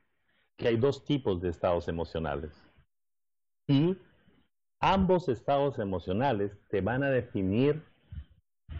[0.57, 2.53] que hay dos tipos de estados emocionales.
[3.69, 3.97] Y
[4.81, 7.83] ambos estados emocionales te van a definir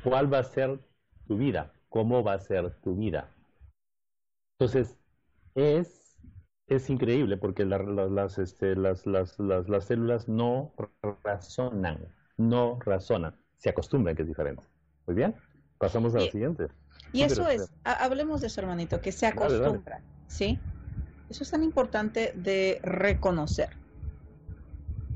[0.03, 0.79] cuál va a ser
[1.27, 3.31] tu vida, cómo va a ser tu vida.
[4.59, 4.97] Entonces,
[5.55, 6.19] es,
[6.67, 10.73] es increíble porque las, este, las, las, las, células no
[11.25, 14.65] razonan, no razonan, se acostumbran que es diferente.
[15.07, 15.35] Muy bien,
[15.79, 16.69] pasamos a la siguiente.
[17.13, 20.59] Y eso es, hablemos de eso, hermanito, que se acostumbra, ¿sí?
[21.29, 23.71] Eso es tan importante de reconocer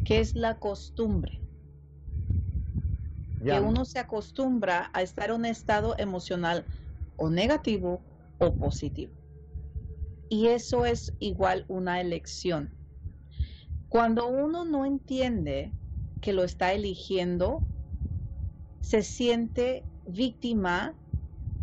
[0.04, 1.40] que es la costumbre.
[3.44, 6.66] Que uno se acostumbra a estar en un estado emocional
[7.16, 8.02] o negativo
[8.38, 9.12] o positivo.
[10.28, 12.70] Y eso es igual una elección.
[13.88, 15.72] Cuando uno no entiende
[16.20, 17.62] que lo está eligiendo,
[18.80, 20.94] se siente víctima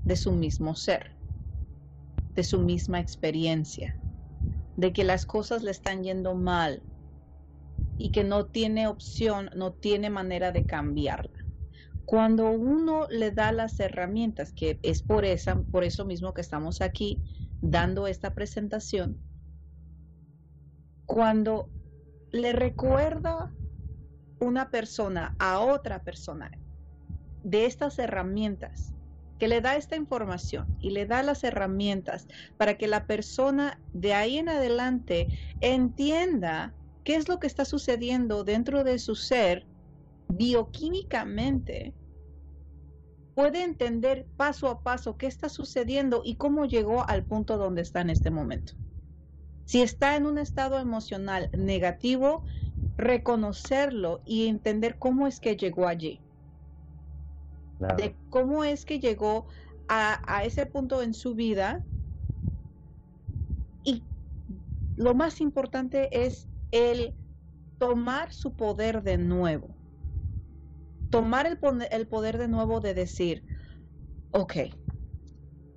[0.03, 1.11] de su mismo ser,
[2.35, 3.99] de su misma experiencia,
[4.75, 6.81] de que las cosas le están yendo mal,
[7.97, 11.45] y que no tiene opción, no tiene manera de cambiarla.
[12.05, 16.81] Cuando uno le da las herramientas, que es por, esa, por eso mismo que estamos
[16.81, 17.21] aquí
[17.61, 19.17] dando esta presentación,
[21.05, 21.69] cuando
[22.31, 23.51] le recuerda
[24.39, 26.51] una persona a otra persona
[27.43, 28.93] de estas herramientas,
[29.39, 34.13] que le da esta información y le da las herramientas para que la persona de
[34.13, 35.27] ahí en adelante
[35.61, 36.73] entienda
[37.07, 39.65] qué es lo que está sucediendo dentro de su ser
[40.27, 41.95] bioquímicamente,
[43.33, 48.01] puede entender paso a paso qué está sucediendo y cómo llegó al punto donde está
[48.01, 48.73] en este momento.
[49.63, 52.43] Si está en un estado emocional negativo,
[52.97, 56.25] reconocerlo y entender cómo es que llegó allí.
[57.95, 59.47] de cómo es que llegó
[59.87, 61.85] a, a ese punto en su vida
[63.85, 64.03] y
[64.97, 67.13] lo más importante es el
[67.77, 69.75] tomar su poder de nuevo.
[71.09, 73.43] Tomar el, poder de nuevo de decir,
[74.31, 74.53] ok,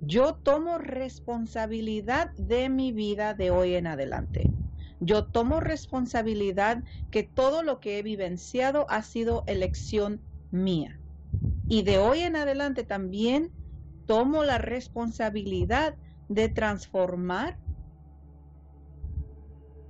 [0.01, 4.51] yo tomo responsabilidad de mi vida de hoy en adelante.
[4.99, 10.99] Yo tomo responsabilidad que todo lo que he vivenciado ha sido elección mía.
[11.67, 13.51] Y de hoy en adelante también
[14.05, 15.95] tomo la responsabilidad
[16.27, 17.57] de transformar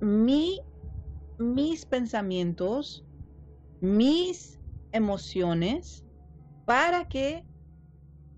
[0.00, 0.60] mi,
[1.42, 3.04] mis pensamientos,
[3.80, 4.60] mis
[4.92, 6.04] emociones,
[6.64, 7.44] para que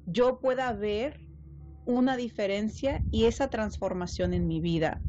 [0.07, 1.21] yo pueda ver
[1.87, 5.03] una diferencia y esa transformación en mi vida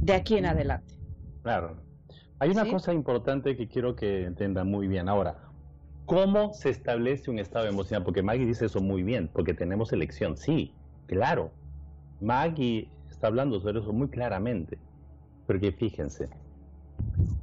[0.00, 0.94] de aquí en adelante.
[1.42, 1.82] Claro.
[2.38, 5.08] Hay una cosa importante que quiero que entiendan muy bien.
[5.08, 5.36] Ahora,
[6.06, 8.02] ¿cómo se establece un estado emocional?
[8.02, 10.36] Porque Maggie dice eso muy bien, porque tenemos elección.
[10.36, 10.72] Sí,
[11.06, 11.52] claro.
[12.20, 14.78] Maggie está hablando sobre eso muy claramente.
[15.50, 16.28] Porque fíjense,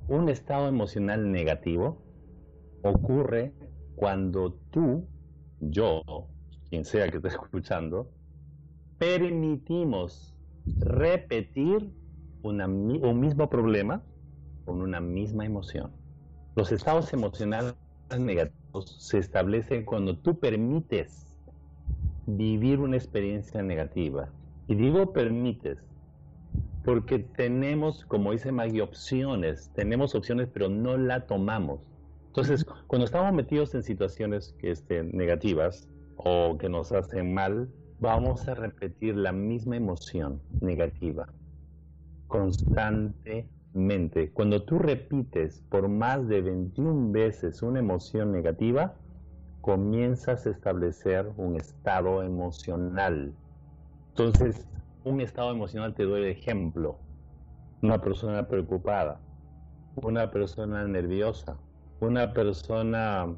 [0.08, 1.98] un estado emocional negativo
[2.82, 3.52] ocurre
[3.98, 5.06] cuando tú,
[5.60, 6.04] yo,
[6.70, 8.10] quien sea que esté escuchando,
[8.98, 10.34] permitimos
[10.80, 11.92] repetir
[12.44, 14.02] un mismo problema
[14.64, 15.92] con una misma emoción.
[16.56, 17.76] Los estados emocionales
[18.18, 21.36] negativos se establecen cuando tú permites
[22.26, 24.30] vivir una experiencia negativa.
[24.70, 25.87] Y digo permites,
[26.88, 31.82] porque tenemos, como dice Maggie, opciones, tenemos opciones, pero no la tomamos.
[32.28, 37.70] Entonces, cuando estamos metidos en situaciones que, estén negativas o que nos hacen mal,
[38.00, 41.28] vamos a repetir la misma emoción negativa
[42.28, 44.32] constantemente.
[44.32, 48.96] Cuando tú repites por más de 21 veces una emoción negativa,
[49.60, 53.34] comienzas a establecer un estado emocional.
[54.12, 54.66] Entonces,
[55.08, 56.98] un estado emocional te doy de ejemplo.
[57.82, 59.20] Una persona preocupada,
[59.96, 61.58] una persona nerviosa,
[62.00, 63.34] una persona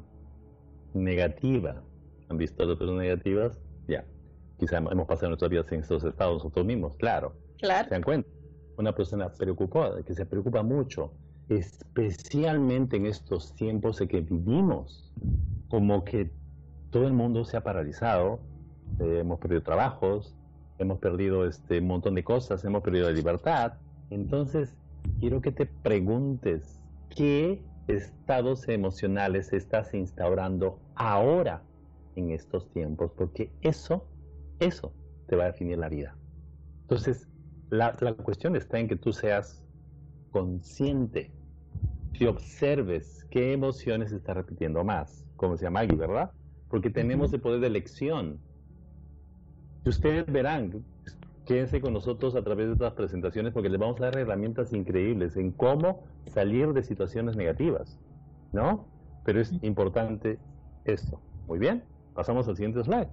[0.94, 1.82] negativa.
[2.28, 3.58] ¿Han visto a las personas negativas?
[3.88, 4.04] Ya.
[4.58, 7.34] Quizá hemos pasado nuestras vidas en estos estados nosotros mismos, claro.
[7.58, 7.88] Claro.
[7.88, 8.28] ¿Se dan cuenta?
[8.80, 11.12] una persona preocupada, que se preocupa mucho,
[11.48, 15.12] especialmente en estos tiempos en que vivimos,
[15.68, 16.30] como que
[16.90, 18.40] todo el mundo se ha paralizado,
[18.98, 20.34] eh, hemos perdido trabajos,
[20.80, 23.74] hemos perdido este montón de cosas, hemos perdido la libertad.
[24.08, 24.74] Entonces,
[25.20, 26.80] quiero que te preguntes
[27.14, 31.62] qué estados emocionales estás instaurando ahora
[32.16, 34.06] en estos tiempos, porque eso,
[34.58, 34.92] eso
[35.26, 36.16] te va a definir la vida.
[36.82, 37.28] Entonces,
[37.70, 39.64] la, cuestión está en que tú seas
[40.30, 41.30] consciente,
[42.14, 46.32] que observes qué emociones está repitiendo más, como se llama Maggie, ¿verdad?
[46.68, 48.40] Porque tenemos el poder de elección.
[49.84, 50.84] Y ustedes verán,
[51.46, 55.36] quédense con nosotros a través de estas presentaciones porque les vamos a dar herramientas increíbles
[55.36, 57.98] en cómo salir de situaciones negativas,
[58.52, 58.86] ¿no?
[59.24, 60.38] Pero es importante
[60.84, 61.20] esto.
[61.46, 61.82] Muy bien,
[62.14, 63.08] pasamos al siguiente slide.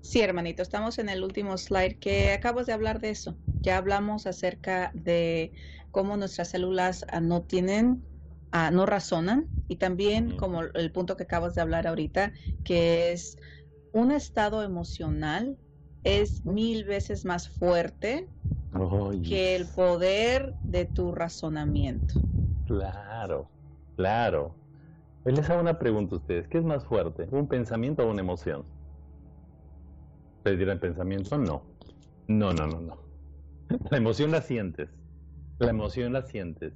[0.00, 3.36] Sí, hermanito, estamos en el último slide que acabas de hablar de eso.
[3.60, 5.52] Ya hablamos acerca de
[5.90, 8.02] cómo nuestras células ah, no tienen,
[8.50, 12.32] ah, no razonan y también como el punto que acabas de hablar ahorita,
[12.64, 13.38] que es
[13.92, 15.58] un estado emocional
[16.04, 18.28] es mil veces más fuerte
[19.24, 22.14] que el poder de tu razonamiento.
[22.66, 23.50] Claro,
[23.96, 24.54] claro.
[25.24, 26.48] Les hago una pregunta a ustedes.
[26.48, 27.28] ¿Qué es más fuerte?
[27.30, 28.64] ¿Un pensamiento o una emoción?
[30.42, 31.62] pedir el pensamiento, no.
[32.28, 32.98] No, no, no, no.
[33.90, 34.90] La emoción la sientes.
[35.58, 36.72] La emoción la sientes.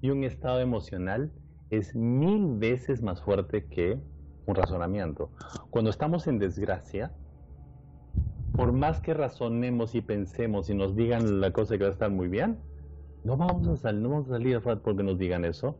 [0.00, 1.32] Y un estado emocional
[1.70, 3.98] es mil veces más fuerte que
[4.46, 5.30] un razonamiento.
[5.70, 7.12] Cuando estamos en desgracia,
[8.56, 12.10] por más que razonemos y pensemos y nos digan la cosa que va a estar
[12.10, 12.58] muy bien,
[13.24, 15.78] no vamos a salir, no vamos a salir porque nos digan eso,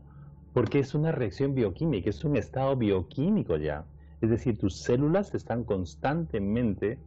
[0.53, 3.85] porque es una reacción bioquímica, es un estado bioquímico ya.
[4.21, 6.99] Es decir, tus células están constantemente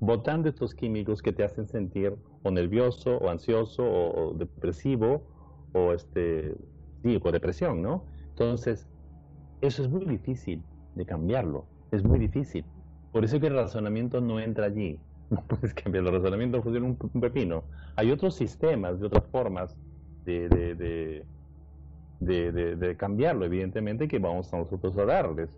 [0.00, 5.22] botando estos químicos que te hacen sentir o nervioso o ansioso o, depresivo
[5.72, 6.54] o este
[7.02, 8.04] sí, o depresión, ¿no?
[8.30, 8.86] Entonces,
[9.60, 10.62] eso es muy difícil
[10.94, 12.64] de cambiarlo, es muy difícil.
[13.12, 14.98] Por eso que el razonamiento no entra allí.
[15.30, 17.64] No puedes cambiar el razonamiento, funciona un, pepino.
[17.96, 19.76] Hay otros sistemas, de otras formas
[20.24, 21.24] de, de,
[22.20, 25.50] de, de cambiarlo, evidentemente, que vamos a nosotros a darles.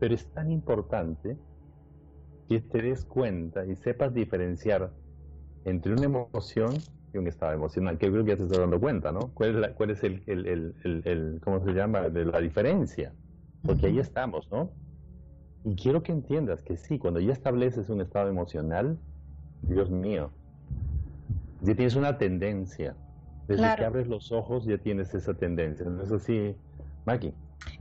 [0.00, 1.36] Pero es tan importante
[2.48, 4.90] que te des cuenta y sepas diferenciar
[5.64, 6.74] entre una emoción
[7.12, 9.30] y un estado emocional, que creo que ya te estás dando cuenta, ¿no?
[9.34, 10.74] ¿Cuál es, cuál es el, el,
[11.04, 12.08] el, ¿cómo se llama?
[12.08, 13.12] De la diferencia.
[13.66, 14.70] Porque ahí estamos, ¿no?
[15.64, 18.98] Y quiero que entiendas que sí, cuando ya estableces un estado emocional,
[19.62, 20.30] Dios mío,
[21.62, 22.94] ya tienes una tendencia.
[23.48, 25.86] Desde que abres los ojos ya tienes esa tendencia.
[25.86, 26.54] ¿No es así,
[27.04, 27.32] Maggie?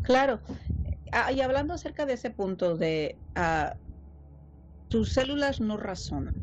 [0.03, 0.39] Claro.
[1.11, 3.75] Ah, y hablando acerca de ese punto de uh,
[4.89, 6.35] tus células no razonan.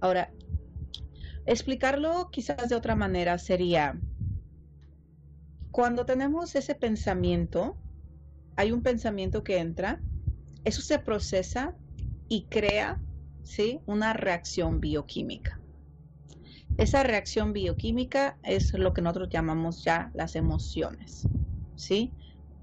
[0.00, 0.30] Ahora,
[1.46, 3.98] explicarlo quizás de otra manera sería,
[5.70, 7.76] cuando tenemos ese pensamiento,
[8.58, 10.00] hay un pensamiento que entra,
[10.64, 11.76] eso se procesa
[12.28, 13.00] y crea
[13.44, 13.78] ¿sí?
[13.86, 15.60] una reacción bioquímica.
[16.76, 21.28] Esa reacción bioquímica es lo que nosotros llamamos ya las emociones,
[21.76, 22.12] ¿sí?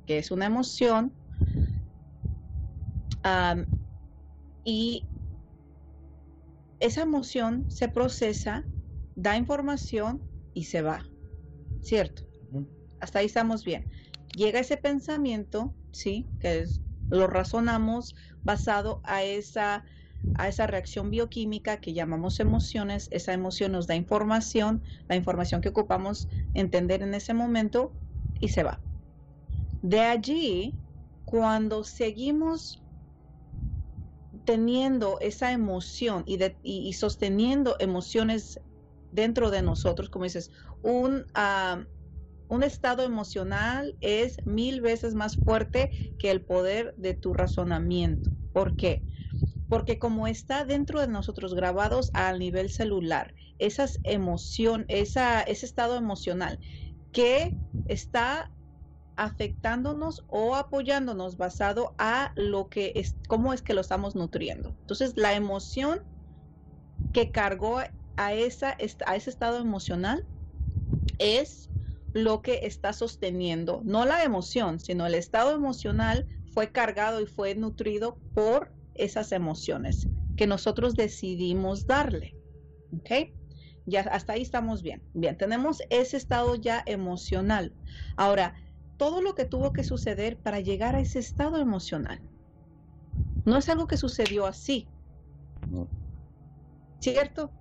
[0.06, 1.14] Que es una emoción
[4.66, 5.06] y
[6.82, 8.66] esa emoción se procesa,
[9.16, 10.22] da información
[10.54, 11.06] y se va,
[11.82, 12.24] ¿cierto?
[13.00, 13.90] Hasta ahí estamos bien.
[14.36, 16.28] Llega ese pensamiento, ¿sí?
[16.40, 19.84] Que es, lo razonamos basado a esa
[20.38, 23.08] a esa reacción bioquímica que llamamos emociones.
[23.12, 27.94] Esa emoción nos da información, la información que ocupamos entender en ese momento
[28.40, 28.82] y se va.
[29.82, 30.76] De allí,
[31.26, 32.82] cuando seguimos
[34.46, 38.60] teniendo esa emoción y, sosteniendo emociones
[39.12, 40.52] dentro de nosotros, como dices,
[40.84, 41.86] un, ah,
[42.48, 48.30] un estado emocional es mil veces más fuerte que el poder de tu razonamiento.
[48.54, 49.04] ¿Por qué?
[49.70, 56.60] porque como está dentro de nosotros grabados a nivel celular, esas emoción, ese estado emocional
[57.12, 58.52] que está
[59.16, 64.76] afectándonos o apoyándonos basado a lo que es, cómo es que lo estamos nutriendo.
[64.82, 66.02] Entonces, la emoción
[67.14, 67.80] que cargó
[68.18, 70.28] a, esa, a ese estado emocional
[71.18, 71.70] es
[72.16, 77.56] lo que está sosteniendo, no la emoción, sino el estado emocional fue cargado y fue
[77.56, 82.34] nutrido por esas emociones que nosotros decidimos darle.
[82.98, 83.34] ¿Ok?
[83.86, 85.04] Ya hasta ahí estamos bien.
[85.14, 87.74] Bien, tenemos ese estado ya emocional.
[88.16, 88.56] Ahora,
[88.96, 92.22] todo lo que tuvo que suceder para llegar a ese estado emocional.
[93.44, 94.88] No es algo que sucedió así.
[97.02, 97.52] ¿Cierto?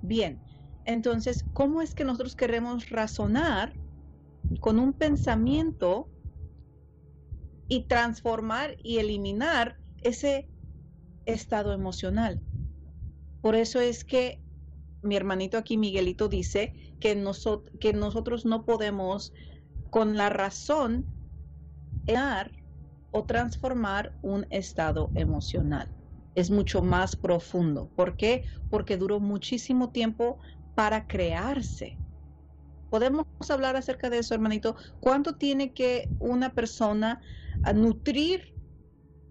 [0.00, 0.40] Bien.
[0.86, 3.74] Entonces, ¿cómo es que nosotros queremos razonar
[4.58, 6.08] con un pensamiento
[7.68, 10.48] y transformar y eliminar ese
[11.24, 12.40] estado emocional.
[13.40, 14.40] Por eso es que
[15.02, 17.22] mi hermanito aquí, Miguelito, dice que,
[17.78, 19.32] que nosotros no podemos
[19.90, 21.06] con la razón
[22.06, 22.52] dar
[23.12, 25.88] o transformar un estado emocional.
[26.34, 27.90] Es mucho más profundo.
[27.96, 28.44] ¿Por qué?
[28.68, 30.38] Porque duró muchísimo tiempo
[30.74, 31.99] para crearse.
[32.90, 34.76] Podemos hablar acerca de eso, hermanito.
[35.00, 37.22] ¿Cuánto tiene que una persona
[37.74, 38.42] nutrir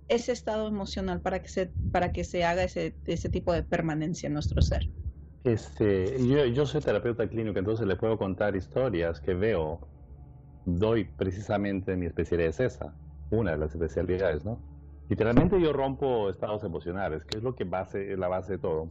[0.08, 4.28] ese estado emocional para que se, para que se haga ese, ese tipo de permanencia
[4.28, 4.92] en nuestro ser?
[5.44, 9.94] Este, yo, yo soy terapeuta clínico, entonces le puedo contar historias que veo.
[10.66, 14.68] Doy precisamente mi especialidad es esa, una de las especialidades, ¿no?
[15.10, 18.90] Literalmente yo rompo estados emocionales, que es lo que base, es la base de todo.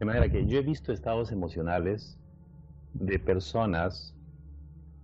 [0.00, 2.20] De manera que yo he visto estados emocionales
[2.94, 4.14] de personas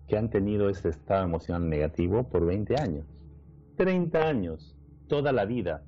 [0.07, 3.07] que han tenido ese estado emocional negativo por 20 años,
[3.77, 4.77] 30 años,
[5.09, 5.83] toda la vida.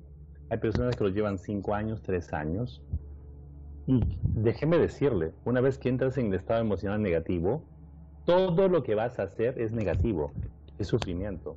[0.49, 2.81] Hay personas que lo llevan cinco años, tres años.
[3.85, 7.63] Y déjeme decirle, una vez que entras en el estado emocional negativo,
[8.25, 10.33] todo lo que vas a hacer es negativo,
[10.77, 11.55] es sufrimiento.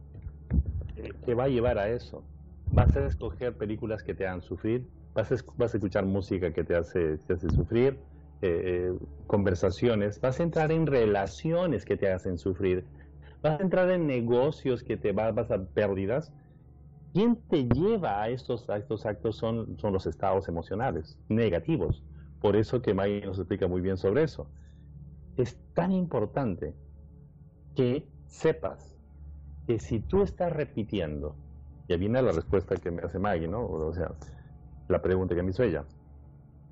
[1.24, 2.22] Te va a llevar a eso.
[2.72, 7.18] Vas a escoger películas que te hagan sufrir, vas a, escuchar música que te hace
[7.50, 7.98] sufrir,
[8.42, 8.92] eh,
[9.26, 12.84] conversaciones, vas a entrar en relaciones que te hacen sufrir,
[13.42, 16.32] vas a entrar en negocios que te vas, vas a pérdidas
[17.12, 22.04] ¿Quién te lleva a estos, a estos actos son, son los estados emocionales negativos.
[22.40, 24.48] Por eso que Maggie nos explica muy bien sobre eso.
[25.36, 26.74] Es tan importante
[27.74, 28.96] que sepas
[29.66, 31.34] que si tú estás repitiendo,
[31.88, 33.66] y viene la respuesta que me hace Maggie, ¿no?
[33.66, 34.12] O sea,
[34.88, 35.84] la pregunta que me hizo ella.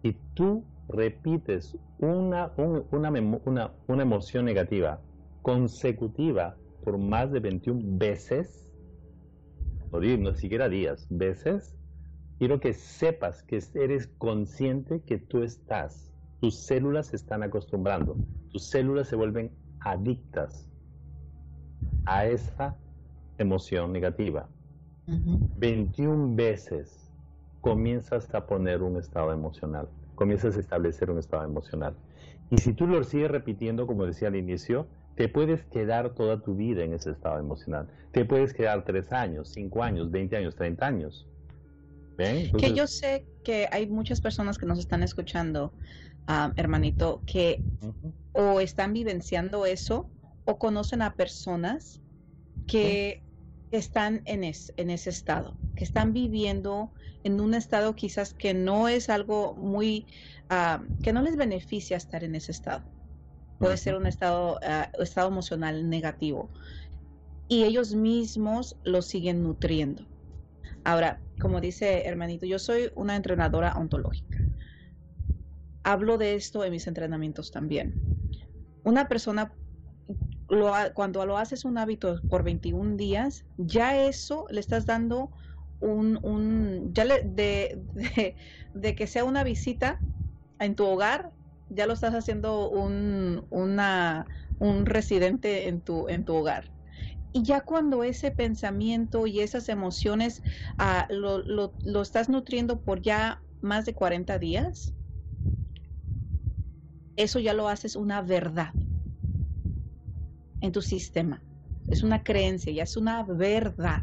[0.03, 3.11] Si tú repites una, una,
[3.45, 5.01] una, una emoción negativa
[5.43, 8.73] consecutiva por más de 21 veces,
[9.93, 11.77] no, no siquiera días, veces,
[12.39, 18.17] quiero que sepas que eres consciente que tú estás, tus células se están acostumbrando,
[18.51, 20.69] tus células se vuelven adictas
[22.07, 22.77] a esa
[23.39, 24.49] emoción negativa.
[25.07, 27.11] 21 veces
[27.61, 29.89] comienzas a poner un estado emocional,
[30.19, 31.95] comienzas a establecer un estado emocional.
[32.51, 36.57] Y si tú lo sigues repitiendo, como decía al inicio, te puedes quedar toda tu
[36.57, 37.87] vida en ese estado emocional.
[38.11, 41.27] Te puedes quedar tres años, cinco años, veinte años, treinta años.
[42.17, 42.51] ¿Ven?
[42.53, 45.73] Que yo sé que hay muchas personas que nos están escuchando,
[46.27, 47.63] ah, hermanito, que
[48.33, 50.11] o están vivenciando eso
[50.47, 52.01] o conocen a personas
[52.67, 53.23] que
[53.71, 56.93] están en, en ese estado, que están viviendo
[57.25, 60.07] en un estado quizás que no es algo muy,
[60.49, 62.85] ah, que no les beneficia estar en ese estado.
[63.59, 66.51] Puede ser un estado, ah, estado emocional negativo.
[67.49, 70.07] Y ellos mismos lo siguen nutriendo.
[70.85, 74.39] Ahora, como dice hermanito, yo soy una entrenadora ontológica.
[75.83, 77.95] Hablo de esto en mis entrenamientos también.
[78.85, 79.53] Una persona
[80.95, 85.31] cuando lo haces un hábito por 21 días, ya eso le estás dando
[85.81, 87.85] un, un ya le, de,
[88.75, 90.03] de, que sea una visita
[90.59, 91.33] en tu hogar,
[91.69, 94.27] ya lo estás haciendo un, una,
[94.59, 96.73] un residente en tu, en tu hogar.
[97.33, 100.43] Y ya cuando ese pensamiento y esas emociones
[100.79, 104.95] ah, lo, lo, lo estás nutriendo por ya más de 40 días,
[107.17, 108.75] eso ya lo haces una verdad
[110.61, 111.43] en tu sistema.
[111.89, 114.03] Es una creencia, ya es una verdad.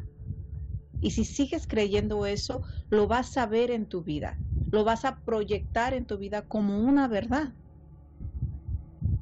[1.01, 4.39] Y si sigues creyendo eso, lo vas a ver en tu vida,
[4.71, 7.53] lo vas a proyectar en tu vida como una verdad.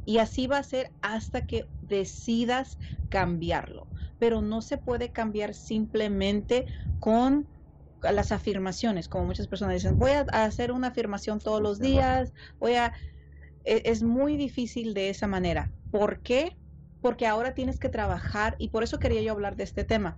[0.06, 2.78] Y así va a ser hasta que decidas
[3.10, 3.88] cambiarlo.
[4.20, 6.66] Pero no se puede cambiar simplemente
[7.00, 7.48] con
[8.02, 12.76] las afirmaciones, como muchas personas dicen, voy a hacer una afirmación todos los días, voy
[12.76, 12.94] a...
[13.64, 15.72] E, es muy difícil de esa manera.
[15.90, 16.58] ¿Por qué?
[17.04, 20.18] Porque ahora tienes que trabajar y por eso quería yo hablar de este tema.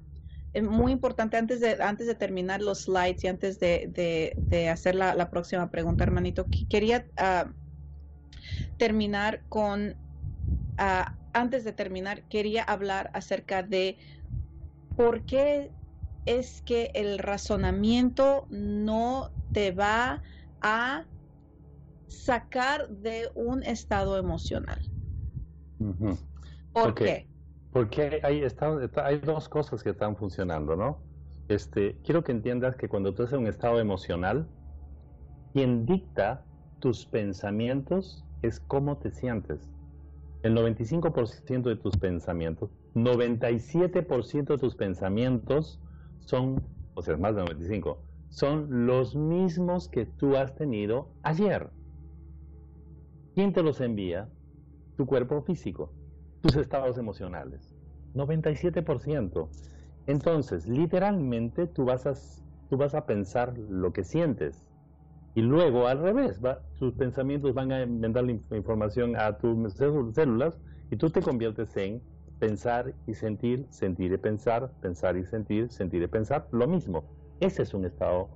[0.53, 5.29] Es muy importante antes de, antes de terminar los slides y antes de, hacer la,
[5.31, 7.51] próxima pregunta, hermanito, quería ah,
[8.77, 9.95] terminar con,
[10.77, 13.97] ah, antes de terminar, quería hablar acerca de
[14.95, 15.71] por qué
[16.25, 20.21] es que el razonamiento no te va
[20.61, 21.03] a
[22.07, 24.79] sacar de un estado emocional.
[26.75, 27.25] ¿Por qué?
[27.71, 28.45] Porque hay,
[29.03, 30.99] hay dos cosas que están funcionando, ¿no?
[31.47, 34.45] Este, quiero que entiendas que cuando tú estás en un estado emocional,
[35.53, 36.43] quien dicta
[36.79, 39.69] tus pensamientos es cómo te sientes.
[40.43, 45.81] El 95% de tus pensamientos, 97% de tus pensamientos
[46.19, 46.61] son,
[46.93, 51.69] o sea, más de 95, son los mismos que tú has tenido ayer.
[53.33, 54.29] ¿Quién te los envía?
[54.97, 55.93] Tu cuerpo físico
[56.45, 57.75] tus estados emocionales.
[58.13, 59.49] 97%.
[60.05, 62.13] Entonces, literalmente tú vas a,
[62.69, 64.63] tú vas a pensar lo que sientes.
[65.33, 69.73] Y luego, al revés, va, tus pensamientos van a mandar la información a tus
[70.13, 72.03] células y tú te conviertes en
[72.37, 77.05] pensar y sentir, sentir y pensar, pensar y sentir, sentir y pensar, lo mismo.
[77.39, 78.29] Ese es un estado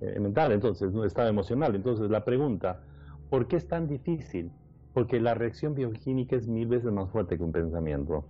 [0.00, 1.74] eh, mental, entonces, un estado emocional.
[1.74, 2.80] Entonces, la pregunta,
[3.28, 4.52] ¿por qué es tan difícil
[4.92, 8.24] porque la reacción bioquímica es mil veces más fuerte que un pensamiento.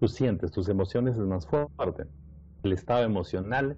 [0.00, 2.04] Tú sientes, tus emociones es más fuerte.
[2.62, 3.76] El estado emocional,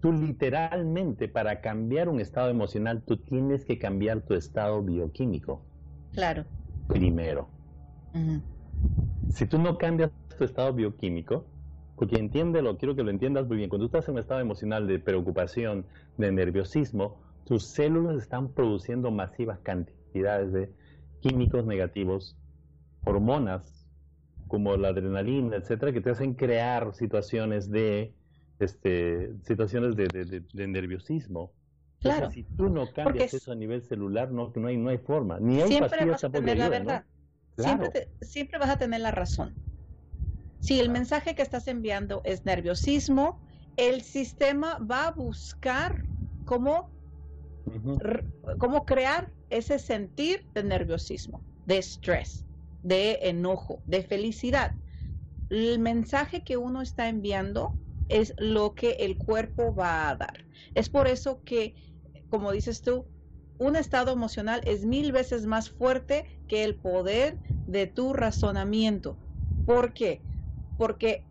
[0.00, 5.62] tú literalmente para cambiar un estado emocional, tú tienes que cambiar tu estado bioquímico.
[6.12, 6.44] Claro.
[6.88, 7.48] Primero.
[9.28, 11.44] Si tú no cambias tu estado bioquímico,
[11.96, 14.86] porque entiéndelo, quiero que lo entiendas muy bien, cuando tú estás en un estado emocional
[14.86, 20.70] de preocupación, de nerviosismo, tus células están produciendo masivas cantidades de
[21.26, 22.36] químicos negativos,
[23.04, 23.86] hormonas
[24.48, 28.14] como la adrenalina, etcétera, que te hacen crear situaciones de
[28.58, 31.52] este situaciones de, nerviosismo.
[31.98, 32.30] Claro.
[32.30, 35.40] si tú no cambias eso a nivel celular, no, no, hay, no hay forma.
[35.40, 37.04] Ni hay siempre vas a tener la verdad.
[37.58, 39.54] Siempre, siempre vas a tener la razón.
[40.60, 43.40] Si el mensaje que estás enviando es nerviosismo,
[43.76, 46.04] el sistema va a buscar
[46.44, 46.90] cómo,
[48.58, 52.46] cómo crear ese sentir de nerviosismo, de estrés,
[52.82, 54.74] de enojo, de felicidad.
[55.48, 57.78] El mensaje que uno está enviando
[58.08, 60.44] es lo que el cuerpo va a dar.
[60.74, 61.74] Es por eso que,
[62.28, 63.08] como dices tú,
[63.58, 69.18] un estado emocional es mil veces más fuerte que el poder de tu razonamiento.
[69.64, 70.22] ¿Por qué?
[70.76, 71.26] Porque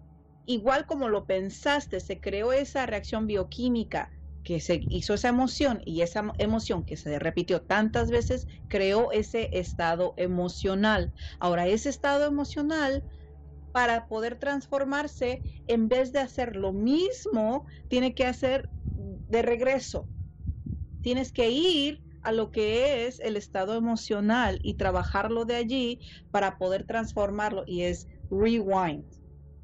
[0.46, 4.12] igual como lo pensaste, se creó esa reacción bioquímica
[4.46, 9.50] que se hizo esa emoción y esa emoción que se repitió tantas veces creó ese
[9.54, 11.12] estado emocional.
[11.40, 13.04] Ahora, ese estado emocional,
[13.72, 20.08] para poder transformarse, en vez de hacer lo mismo, tiene que hacer de regreso.
[21.02, 26.60] Tienes que ir a lo que es el estado emocional y trabajarlo de allí para
[26.60, 29.06] poder transformarlo y es rewind.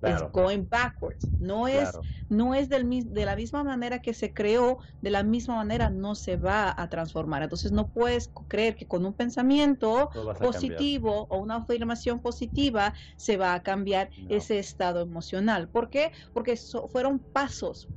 [0.01, 1.31] Es going backwards.
[1.37, 5.55] No es, no es del, de la misma manera que se creó, de la misma
[5.57, 7.43] manera no se va a transformar.
[7.43, 13.53] Entonces no puedes creer que con un pensamiento positivo o una afirmación positiva se va
[13.53, 15.69] a cambiar ese estado emocional.
[15.69, 16.11] ¿Por qué?
[16.33, 16.55] Porque
[16.89, 17.91] fueron pasos,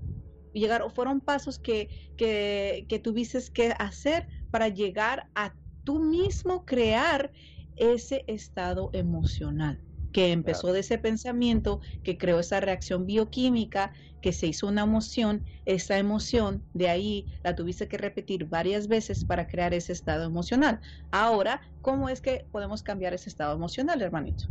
[0.52, 7.32] llegaron, fueron pasos que, que, que tuviste que hacer para llegar a tú mismo crear
[7.76, 9.82] ese estado emocional
[10.14, 13.92] que empezó de ese pensamiento, que creó esa reacción bioquímica,
[14.22, 19.24] que se hizo una emoción, esa emoción de ahí la tuviste que repetir varias veces
[19.24, 20.80] para crear ese estado emocional.
[21.10, 24.44] Ahora, ¿cómo es que podemos cambiar ese estado emocional, hermanito?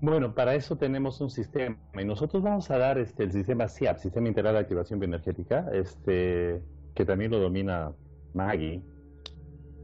[0.00, 3.98] Bueno, para eso tenemos un sistema y nosotros vamos a dar este, el sistema SIAP,
[3.98, 6.62] Sistema Integral de Activación Bioenergética, este,
[6.94, 7.92] que también lo domina
[8.32, 8.82] Maggie.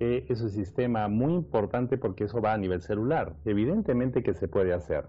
[0.00, 3.34] Eh, es un sistema muy importante porque eso va a nivel celular.
[3.44, 5.06] Evidentemente que se puede hacer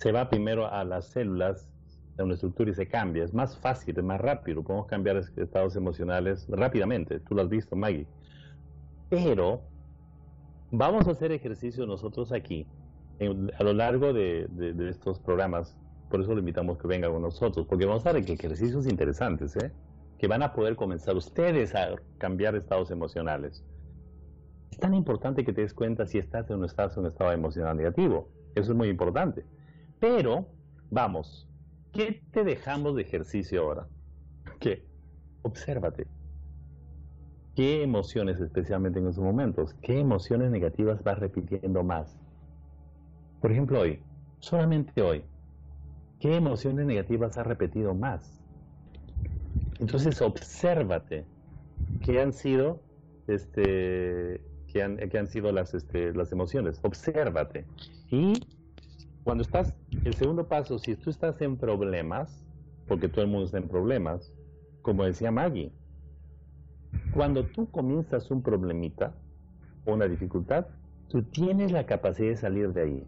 [0.00, 1.68] se va primero a las células
[2.16, 3.22] de una estructura y se cambia.
[3.22, 4.62] Es más fácil, es más rápido.
[4.62, 7.20] Podemos cambiar estados emocionales rápidamente.
[7.20, 8.06] Tú lo has visto, Maggie.
[9.10, 9.60] Pero
[10.70, 12.66] vamos a hacer ejercicio nosotros aquí
[13.58, 14.48] a lo largo de,
[14.88, 15.76] estos programas.
[16.08, 19.54] Por eso lo invitamos que venga con nosotros, porque vamos a ver que ejercicios interesantes,
[19.56, 19.70] ¿eh?
[20.18, 23.62] que van a poder comenzar ustedes a cambiar estados emocionales.
[24.70, 27.32] Es tan importante que te des cuenta si estás en un estado, en un estado
[27.32, 28.30] emocional negativo.
[28.54, 29.44] Eso es muy importante.
[30.00, 30.48] Pero,
[30.88, 31.46] vamos,
[31.92, 33.86] ¿qué te dejamos de ejercicio ahora?
[34.58, 34.88] ¿Qué?
[35.42, 36.06] Obsérvate.
[37.54, 42.18] ¿Qué emociones, especialmente en esos momentos, qué emociones negativas vas repitiendo más?
[43.40, 44.06] Por ejemplo, hoy,
[44.38, 45.24] solamente hoy,
[46.18, 48.42] ¿qué emociones negativas has repetido más?
[49.78, 51.26] Entonces, obsérvate
[52.00, 52.86] qué han sido,
[53.26, 56.80] este, qué han, han sido las, este, las emociones.
[56.82, 57.68] Obsérvate
[58.10, 58.32] y
[59.24, 62.44] cuando estás, el segundo paso, si tú estás en problemas,
[62.86, 64.32] porque todo el mundo está en problemas,
[64.82, 65.72] como decía Maggie,
[67.10, 69.14] cuando tú comienzas un problemita
[69.84, 70.66] o una dificultad,
[71.08, 73.06] tú tienes la capacidad de salir de ahí.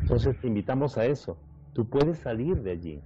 [0.00, 1.36] Entonces te invitamos a eso.
[1.72, 3.02] Tú puedes salir de allí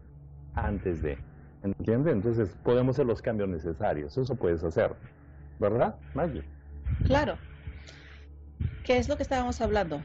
[0.55, 1.19] antes de.
[1.63, 2.15] ¿Entiendes?
[2.15, 4.17] Entonces podemos hacer los cambios necesarios.
[4.17, 4.97] Eso puedes hacer.
[5.59, 6.43] ¿Verdad, Maggie?
[7.05, 7.37] Claro.
[8.83, 10.01] ¿Qué es lo que estábamos hablando?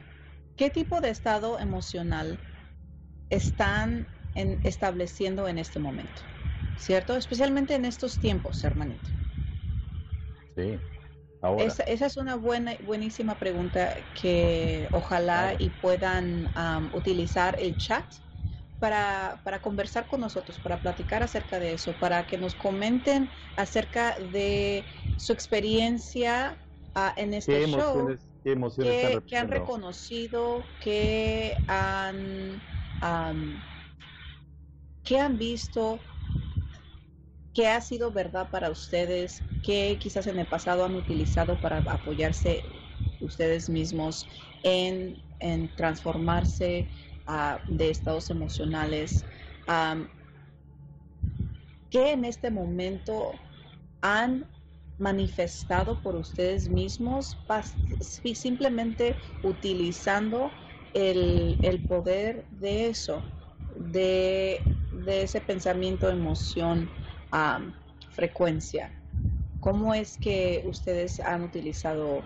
[0.56, 2.38] ¿Qué tipo de estado emocional
[3.30, 6.22] están estableciendo en este momento?
[6.78, 7.16] ¿Cierto?
[7.16, 9.10] Especialmente en estos tiempos, hermanito.
[10.54, 10.78] Sí.
[11.42, 11.64] Ahora.
[11.64, 16.48] Esa, es una buena, buenísima pregunta que ojalá y puedan
[16.94, 18.04] utilizar el chat
[18.78, 24.16] para, para, conversar con nosotros, para platicar acerca de eso, para que nos comenten acerca
[24.32, 24.84] de
[25.16, 26.56] su experiencia
[26.94, 32.60] ah, en este show ¿Qué emociones que, han reconocido, que han,
[35.02, 35.98] que han visto,
[37.54, 42.62] que ha sido verdad para ustedes, que quizás en el pasado han utilizado para apoyarse
[43.22, 44.26] ustedes mismos
[44.62, 45.16] en,
[45.74, 46.86] transformarse
[47.26, 49.24] ah, de estados emocionales,
[51.90, 53.32] que en este momento
[54.02, 54.44] han
[54.98, 57.36] manifestado por ustedes mismos,
[58.34, 60.50] simplemente utilizando
[60.94, 63.22] el, poder de eso,
[63.76, 64.60] de,
[65.06, 66.88] ese pensamiento, emoción,
[68.10, 68.92] frecuencia.
[69.60, 72.22] ¿Cómo es que ustedes han utilizado...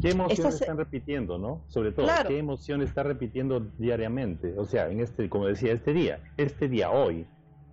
[0.00, 1.64] ¿Qué emociones están repitiendo, no?
[1.68, 4.54] Sobre todo, ¿qué emoción está repitiendo diariamente?
[4.56, 7.26] O sea, en este, como decía, este día, este día, hoy,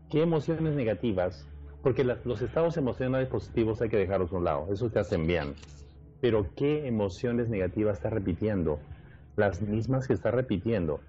[0.10, 1.48] ¿qué emociones negativas
[1.86, 5.54] porque los estados emocionales positivos hay que dejarlos a un lado, eso te hacen bien.
[6.20, 8.80] Pero ¿qué emociones negativas estás repitiendo?
[9.36, 11.00] Las mismas que estás repitiendo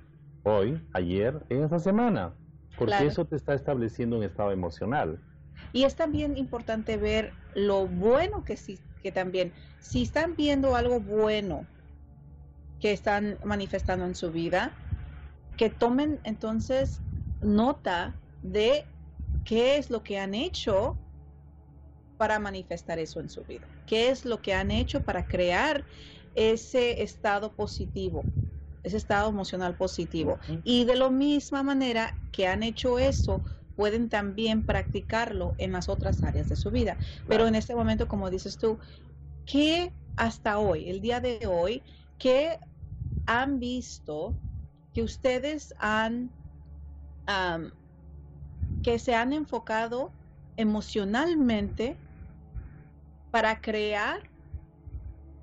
[0.42, 2.34] hoy, ayer, en esta semana.
[2.76, 5.18] Porque eso te está estableciendo un estado emocional.
[5.72, 11.00] Y es también importante ver lo bueno que sí, que también, si están viendo algo
[11.00, 11.64] bueno
[12.82, 14.74] que están manifestando en su vida,
[15.56, 17.00] que tomen entonces
[17.40, 18.84] nota de
[19.46, 20.98] qué es lo que han hecho
[22.18, 23.66] para manifestar eso en su vida.
[23.86, 25.84] ¿Qué es lo que han hecho para crear
[26.34, 28.26] ese estado positivo,
[28.82, 30.38] ese estado emocional positivo?
[30.64, 33.42] Y de la misma manera que han hecho eso,
[33.76, 36.98] pueden también practicarlo en las otras áreas de su vida.
[37.28, 38.78] Pero en este momento, como dices tú,
[39.44, 41.82] ¿qué hasta hoy, el día de hoy,
[42.18, 42.58] qué
[43.26, 44.34] han visto
[44.92, 46.32] que ustedes han
[48.82, 50.12] que se han enfocado
[50.56, 51.98] emocionalmente
[53.30, 54.22] para crear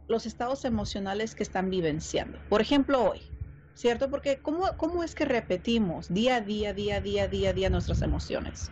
[0.07, 2.39] los estados emocionales que están vivenciando.
[2.49, 3.21] Por ejemplo, hoy,
[3.73, 4.09] ¿cierto?
[4.09, 7.69] Porque ¿cómo, ¿cómo es que repetimos día a día, día a día, día a día
[7.69, 8.71] nuestras emociones?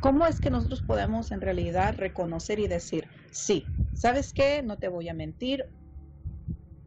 [0.00, 4.62] ¿Cómo es que nosotros podemos en realidad reconocer y decir, sí, ¿sabes qué?
[4.62, 5.64] No te voy a mentir.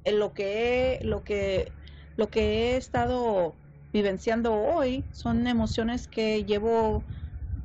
[0.04, 1.72] En lo que lo que,
[2.16, 2.42] lo que
[2.74, 3.56] he estado
[3.96, 7.02] vivenciando hoy son emociones que llevo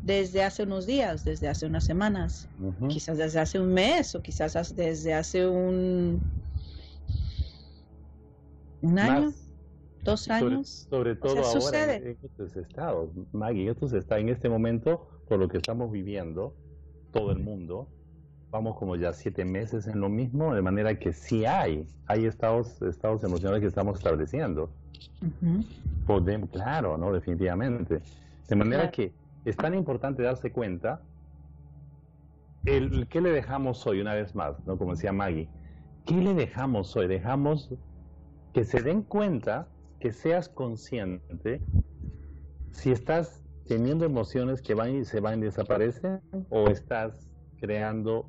[0.05, 2.49] desde hace unos días, desde hace unas semanas,
[2.89, 6.20] quizás desde hace un mes o quizás desde hace un,
[8.81, 9.33] un año,
[10.05, 10.87] dos años.
[10.89, 15.57] Sobre, todo ahora en, estos estados, Maggie, esto está en este momento, por lo que
[15.57, 16.55] estamos viviendo,
[17.11, 17.89] todo el mundo,
[18.53, 22.81] vamos como ya siete meses en lo mismo, de manera que sí hay, hay estados,
[22.83, 24.70] estados emocionales que estamos estableciendo.
[26.07, 27.13] Podemos, claro, ¿no?
[27.13, 28.01] Definitivamente.
[28.49, 29.13] De manera que
[29.45, 31.03] es tan importante darse cuenta
[32.65, 34.65] el, ¿qué le dejamos hoy una vez más?
[34.67, 34.77] ¿no?
[34.77, 35.49] Como decía Maggie,
[36.05, 37.07] ¿qué le dejamos hoy?
[37.07, 37.73] Dejamos
[38.53, 39.69] que se den cuenta,
[40.01, 41.61] que seas consciente
[42.73, 47.31] si estás teniendo emociones que van y se van y desaparecen o estás
[47.61, 48.29] creando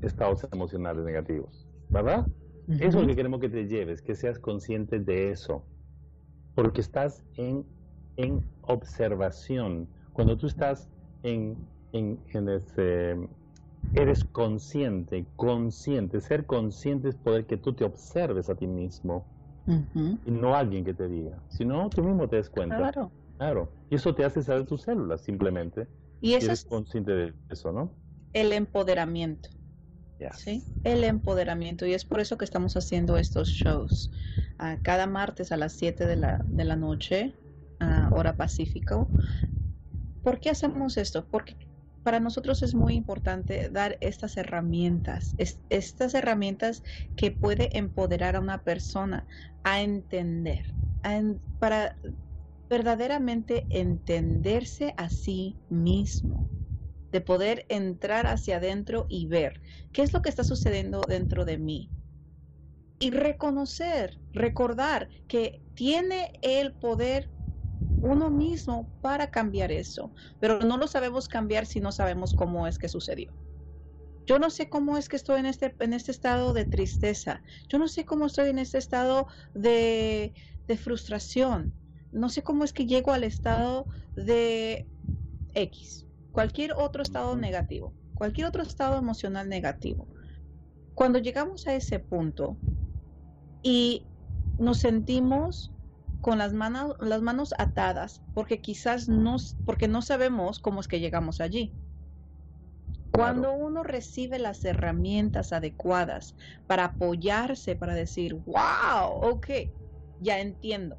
[0.00, 2.26] estados emocionales negativos, ¿verdad?
[2.68, 5.64] Eso es lo que queremos que te lleves, que seas consciente de eso,
[6.54, 7.64] porque estás en,
[8.16, 10.88] en observación, cuando tú estás
[11.22, 11.56] en,
[11.92, 13.16] en, ese,
[13.94, 19.24] eres consciente, consciente, ser consciente es poder que tú te observes a ti mismo
[19.66, 22.76] y no alguien que te diga, sino tú mismo te des cuenta.
[22.76, 23.10] Claro.
[23.38, 23.72] Claro.
[23.90, 25.88] Y eso te hace saber tus células simplemente.
[26.20, 27.90] Y eso eres consciente de eso, ¿no?
[28.32, 29.48] El empoderamiento.
[30.32, 30.64] ¿Sí?
[30.84, 31.86] El empoderamiento.
[31.86, 34.10] Y es por eso que estamos haciendo estos shows.
[34.60, 37.34] Uh, cada martes a las 7 de la, de la noche,
[37.80, 39.10] uh, hora pacífico,
[40.22, 41.26] ¿Por qué hacemos esto?
[41.28, 41.56] Porque
[42.02, 45.34] para nosotros es muy importante dar estas herramientas,
[45.68, 46.82] estas herramientas
[47.16, 49.26] que puede empoderar a una persona
[49.64, 50.74] a entender,
[51.58, 51.96] para
[52.68, 56.48] verdaderamente entenderse a sí mismo,
[57.12, 59.60] de poder entrar hacia adentro y ver
[59.92, 61.90] qué es lo que está sucediendo dentro de mí.
[62.98, 67.30] Y reconocer, recordar que tiene el poder
[68.00, 72.78] uno mismo para cambiar eso, pero no lo sabemos cambiar si no sabemos cómo es
[72.78, 73.32] que sucedió.
[74.26, 77.42] Yo no sé cómo es que estoy en este, en este estado de tristeza.
[77.68, 80.32] Yo no sé cómo estoy en este estado de,
[80.66, 81.74] de frustración.
[82.12, 84.88] No sé cómo es que llego al estado de
[85.54, 86.06] X.
[86.32, 87.92] Cualquier otro estado negativo.
[88.14, 90.08] Cualquier otro estado emocional negativo.
[90.94, 92.56] Cuando llegamos a ese punto
[93.62, 94.06] y
[94.58, 95.72] nos sentimos
[96.20, 101.00] con las manos, las manos atadas, porque quizás no, porque no sabemos cómo es que
[101.00, 101.72] llegamos allí.
[103.12, 106.34] Cuando uno recibe las herramientas adecuadas
[106.66, 109.48] para apoyarse, para decir, wow, ok,
[110.20, 110.96] ya entiendo,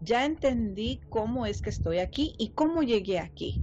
[0.00, 3.60] ya entendí cómo es que estoy aquí y cómo llegué aquí.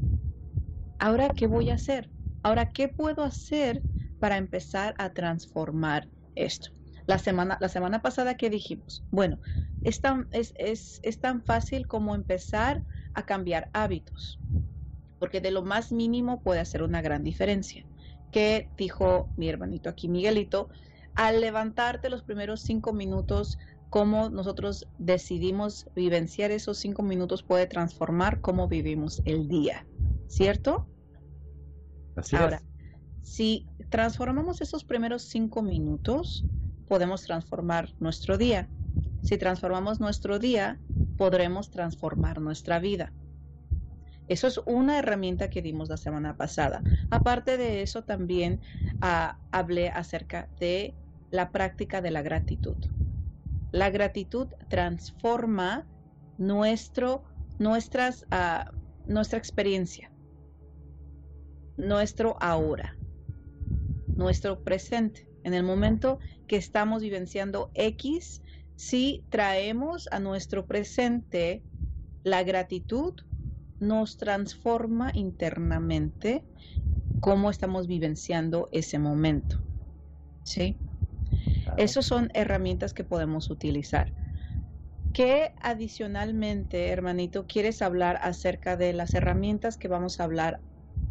[1.00, 2.12] Ahora, ¿qué voy a hacer?
[2.44, 3.86] Ahora, ¿qué puedo hacer
[4.20, 6.70] para empezar a transformar esto?
[7.06, 9.40] La semana, la semana pasada que dijimos, bueno,
[9.82, 14.42] es tan, es, es, es tan fácil como empezar a cambiar hábitos,
[15.20, 17.88] porque de lo más mínimo puede hacer una gran diferencia.
[18.32, 20.70] Que dijo mi hermanito aquí, Miguelito,
[21.16, 23.58] al levantarte los primeros cinco minutos,
[23.90, 29.89] cómo nosotros decidimos vivenciar esos cinco minutos puede transformar cómo vivimos el día,
[30.30, 30.88] ¿cierto?
[32.16, 32.62] Así Ahora,
[33.22, 36.46] si transformamos esos primeros cinco minutos,
[36.88, 38.70] podemos transformar nuestro día.
[39.22, 40.80] Si transformamos nuestro día,
[41.18, 43.12] podremos transformar nuestra vida.
[44.30, 46.84] Eso es una herramienta que dimos la semana pasada.
[47.10, 48.62] Aparte de eso, también
[49.02, 50.94] ah, hablé acerca de
[51.32, 52.78] la práctica de la gratitud.
[53.72, 55.86] La gratitud transforma
[56.38, 57.24] nuestro,
[57.60, 58.72] nuestras, uh,
[59.06, 60.09] nuestra experiencia,
[61.80, 62.96] nuestro ahora,
[64.16, 65.28] nuestro presente.
[65.44, 68.42] En el momento que estamos vivenciando X,
[68.76, 71.64] si traemos a nuestro presente
[72.24, 73.14] la gratitud,
[73.80, 76.44] nos transforma internamente
[77.22, 79.62] cómo estamos vivenciando ese momento.
[80.44, 80.78] ¿Sí?
[81.78, 84.12] Esas son herramientas que podemos utilizar.
[85.14, 90.60] ¿Qué adicionalmente, hermanito, quieres hablar acerca de las herramientas que vamos a hablar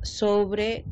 [0.02, 0.86] sobre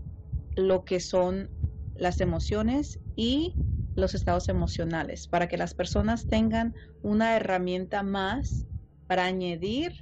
[0.56, 1.50] lo que son
[1.94, 3.58] las emociones y
[3.94, 8.66] los estados emocionales, para que las personas tengan una herramienta más
[9.06, 9.92] para añadir,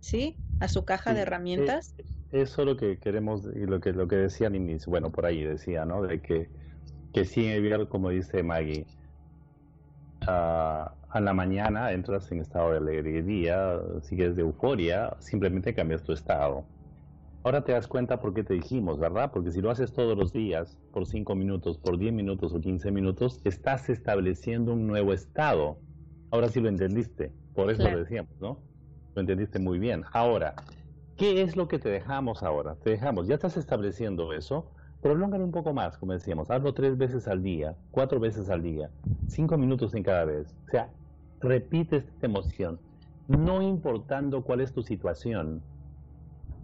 [0.00, 0.38] ¿sí?
[0.58, 1.94] A su caja de herramientas.
[2.32, 5.42] eso es lo que queremos y lo que lo que decía Ninis, bueno, por ahí
[5.42, 6.02] decía, ¿no?
[6.02, 6.50] De que
[7.12, 7.48] que sí,
[7.88, 8.86] como dice Maggie,
[10.26, 16.12] uh, a la mañana entras en estado de alegría, sigues de euforia, simplemente cambias tu
[16.12, 16.64] estado.
[17.42, 19.30] Ahora te das cuenta por qué te dijimos, ¿verdad?
[19.32, 22.90] Porque si lo haces todos los días, por 5 minutos, por 10 minutos o 15
[22.90, 25.78] minutos, estás estableciendo un nuevo estado.
[26.30, 28.58] Ahora sí lo entendiste, por eso lo decíamos, ¿no?
[29.14, 30.04] Lo entendiste muy bien.
[30.12, 30.54] Ahora,
[31.16, 32.74] ¿qué es lo que te dejamos ahora?
[32.74, 34.66] Te dejamos, ya estás estableciendo eso,
[35.00, 38.90] prolóngalo un poco más, como decíamos, hazlo tres veces al día, cuatro veces al día,
[39.26, 40.54] cinco minutos en cada vez.
[40.68, 40.90] O sea,
[41.40, 42.78] repite esta emoción,
[43.28, 45.62] no importando cuál es tu situación.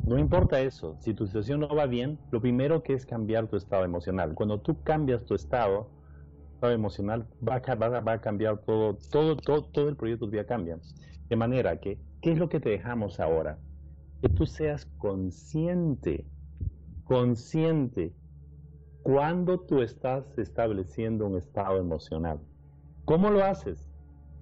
[0.07, 3.57] No importa eso, si tu situación no va bien, lo primero que es cambiar tu
[3.57, 4.35] estado emocional.
[4.35, 5.91] Cuando tú cambias tu estado,
[6.63, 10.79] emocional, va a, va a cambiar todo, todo, todo, todo el proyecto de vida cambia.
[11.29, 13.59] De manera que, ¿qué es lo que te dejamos ahora?
[14.23, 16.25] Que tú seas consciente,
[17.05, 18.13] consciente,
[19.03, 22.41] cuando tú estás estableciendo un estado emocional.
[23.05, 23.89] ¿Cómo lo haces?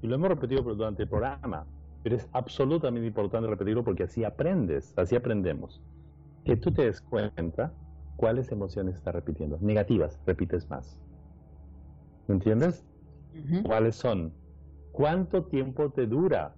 [0.01, 1.67] Y lo hemos repetido durante el programa,
[2.05, 5.83] pero es absolutamente importante repetirlo porque así aprendes, así aprendemos.
[6.45, 7.73] Que tú te des cuenta
[8.17, 9.59] cuáles emociones estás repitiendo.
[9.63, 10.99] Negativas, repites más.
[12.29, 12.85] ¿Me entiendes?
[13.65, 14.35] ¿Cuáles son?
[14.93, 16.55] ¿Cuánto tiempo te dura?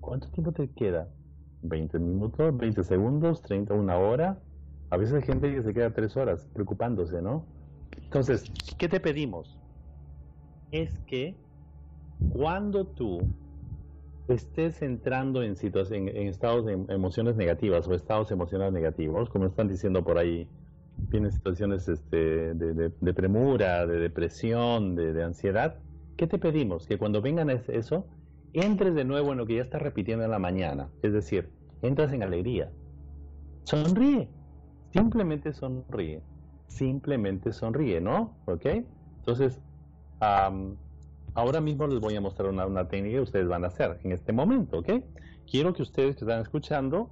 [0.00, 1.08] ¿Cuánto tiempo te queda?
[1.62, 2.52] ¿20 minutos?
[2.52, 3.42] ¿20 segundos?
[3.44, 3.72] ¿30?
[3.72, 4.38] ¿Una hora?
[4.90, 7.46] A veces hay gente que se queda tres horas preocupándose, ¿no?
[8.02, 8.44] Entonces,
[8.76, 9.58] ¿qué te pedimos?
[10.72, 11.34] Es que
[12.34, 13.18] cuando tú
[14.32, 19.68] estés entrando en, situación, en, estados de emociones negativas o estados emocionales negativos, como están
[19.68, 20.48] diciendo por ahí,
[20.96, 25.76] vienen situaciones este, de, premura, de depresión, de, ansiedad,
[26.16, 26.86] ¿qué te pedimos?
[26.86, 28.06] Que cuando vengan eso,
[28.52, 31.50] entres de nuevo en lo que ya estás repitiendo en la mañana, es decir,
[31.82, 32.70] entras en alegría.
[33.64, 34.28] Sonríe,
[34.90, 36.22] simplemente sonríe,
[36.66, 38.36] simplemente sonríe, ¿no?
[38.46, 38.66] ¿Ok?
[39.18, 39.60] Entonces,
[41.34, 44.32] Ahora mismo les voy a mostrar una, técnica que ustedes van a hacer en este
[44.32, 45.02] momento, ¿ok?
[45.50, 47.10] Quiero que ustedes que están escuchando,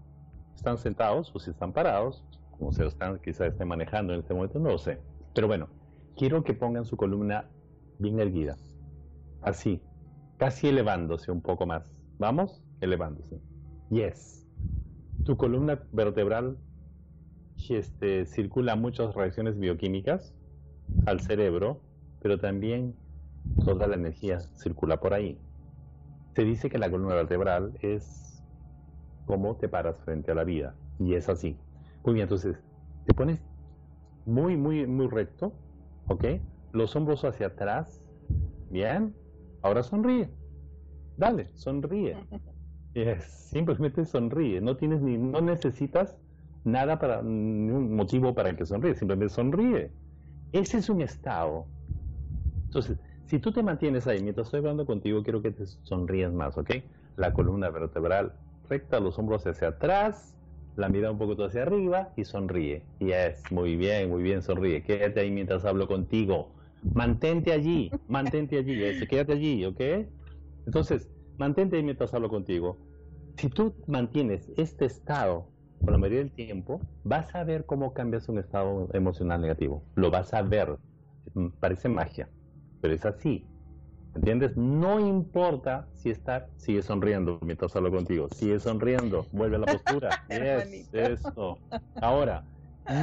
[0.54, 2.24] están sentados o si están parados,
[2.58, 4.98] como se están, quizás estén manejando en este momento, no lo sé.
[5.34, 5.68] Pero bueno,
[6.16, 7.48] quiero que pongan su columna
[7.98, 8.56] bien erguida.
[9.40, 9.80] Así,
[10.36, 11.90] casi elevándose un poco más.
[12.18, 12.62] ¿Vamos?
[12.82, 13.40] Elevándose.
[13.88, 14.46] Yes.
[15.24, 16.58] Tu columna vertebral
[17.68, 20.34] este, circula muchas reacciones bioquímicas
[21.06, 21.80] al cerebro,
[22.20, 22.94] pero también
[23.64, 25.38] toda la energía circula por ahí.
[26.34, 28.42] Se dice que la columna vertebral es
[29.26, 31.56] como te paras frente a la vida, y es así.
[32.04, 32.56] Muy bien, entonces,
[33.06, 33.40] te pones
[34.26, 35.52] muy, muy, muy recto,
[36.08, 36.24] ¿ok?
[36.72, 38.02] Los hombros hacia atrás,
[38.70, 39.14] bien,
[39.62, 40.30] ahora sonríe,
[41.16, 42.16] dale, sonríe.
[43.20, 46.18] simplemente sonríe, no tienes ni, no necesitas
[46.64, 49.92] nada para, ningún motivo para que sonríe, simplemente sonríe.
[50.52, 51.66] Ese es un estado.
[52.64, 52.98] Entonces,
[53.30, 56.68] si tú te mantienes ahí, mientras estoy hablando contigo, quiero que te sonríes más, ¿ok?
[57.16, 58.32] La columna vertebral
[58.68, 60.36] recta, los hombros hacia atrás,
[60.74, 62.82] la mirada un poco hacia arriba y sonríe.
[62.98, 64.82] Yes, muy bien, muy bien, sonríe.
[64.82, 66.50] Quédate ahí mientras hablo contigo.
[66.92, 69.80] Mantente allí, mantente allí, quédate allí, ¿ok?
[70.66, 71.08] Entonces,
[71.38, 72.78] mantente ahí mientras hablo contigo.
[73.36, 75.46] Si tú mantienes este estado
[75.80, 79.84] por la mayoría del tiempo, vas a ver cómo cambias un estado emocional negativo.
[79.94, 80.78] Lo vas a ver.
[81.60, 82.28] Parece magia
[82.80, 83.46] pero es así.
[84.14, 84.56] ¿Entiendes?
[84.56, 88.28] No importa si está, sigue sonriendo mientras hablo contigo.
[88.34, 90.24] Sigue sonriendo, vuelve a la postura.
[90.28, 91.58] es eso.
[92.00, 92.44] Ahora,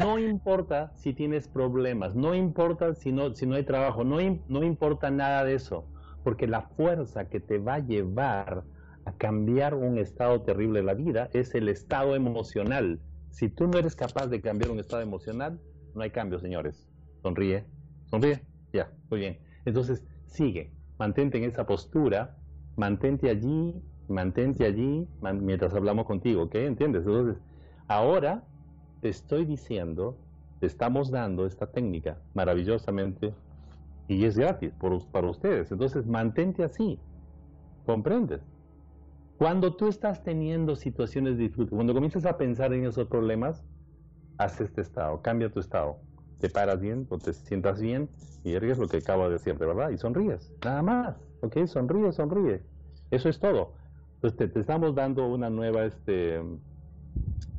[0.01, 4.17] no importa si tienes problemas, no importa si no, si no hay trabajo, no,
[4.49, 5.85] no importa nada de eso,
[6.23, 8.63] porque la fuerza que te va a llevar
[9.05, 12.99] a cambiar un estado terrible de la vida es el estado emocional.
[13.29, 15.61] Si tú no eres capaz de cambiar un estado emocional,
[15.95, 16.85] no hay cambio, señores.
[17.21, 17.65] Sonríe,
[18.09, 18.41] sonríe,
[18.73, 19.46] ya, muy bien.
[19.67, 22.37] Entonces, sigue, mantente en esa postura,
[22.77, 23.75] mantente allí,
[24.07, 25.05] mantente allí
[25.41, 26.55] mientras hablamos contigo, ¿ok?
[26.55, 27.05] ¿Entiendes?
[27.05, 27.43] Entonces,
[27.89, 28.45] ahora
[29.01, 30.17] te estoy diciendo,
[30.61, 33.33] te estamos dando esta técnica maravillosamente
[34.07, 34.71] y es gratis
[35.11, 35.69] para ustedes.
[35.69, 36.97] Entonces, mantente así,
[37.85, 38.41] ¿comprendes?
[39.37, 43.65] Cuando tú estás teniendo situaciones de disfrute, cuando comienzas a pensar en esos problemas,
[44.37, 46.06] haz este estado, cambia tu estado
[46.39, 48.09] te paras bien o te sientas bien
[48.43, 51.65] y ergues lo que acabo de decir, de verdad, y sonríes, nada más, ¿ok?
[51.65, 52.61] Sonríe, sonríe.
[53.11, 53.73] Eso es todo.
[54.15, 56.41] Entonces te, estamos dando una nueva, este,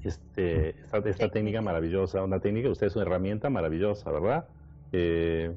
[0.02, 0.74] este,
[1.04, 4.46] esta, técnica maravillosa, una técnica, usted es una herramienta maravillosa, ¿verdad?
[4.92, 5.54] Eh,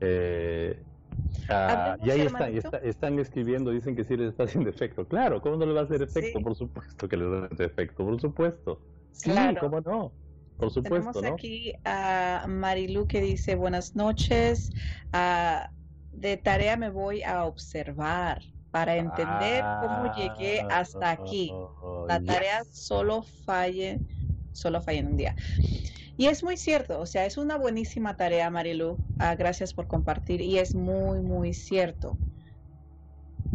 [0.00, 0.82] eh,
[1.48, 5.06] ah, y ahí están, están escribiendo, dicen que sí les está haciendo efecto.
[5.06, 6.40] Claro, ¿cómo no le va a hacer efecto?
[6.40, 8.80] Por supuesto que les va a hacer efecto, por supuesto.
[9.12, 10.12] Sí, ¿cómo no?
[10.60, 11.12] Por supuesto.
[11.12, 14.70] Tenemos aquí a Marilu que dice buenas noches.
[15.12, 15.70] Ah,
[16.12, 21.52] de tarea me voy a observar para entender cómo llegué hasta aquí.
[22.06, 24.00] La ah, tarea solo falle,
[24.52, 25.34] solo falla en un día.
[26.16, 28.98] Y es muy cierto, o sea, es una buenísima tarea, Marilu.
[29.18, 30.42] Ah, gracias por compartir.
[30.42, 32.18] Y es muy, muy cierto.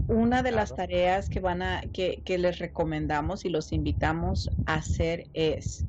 [0.07, 4.75] Una de las tareas que van a, que, que les recomendamos y los invitamos a
[4.75, 5.85] hacer es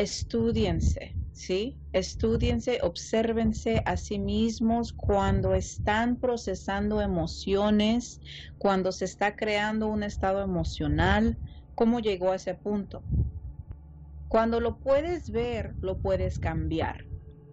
[0.00, 1.78] estudiense, ¿sí?
[1.92, 8.20] Estudiense, obsérvense a sí mismos cuando están procesando emociones,
[8.56, 11.38] cuando se está creando un estado emocional,
[11.74, 13.04] cómo llegó a ese punto.
[14.28, 17.04] Cuando lo puedes ver, lo puedes cambiar.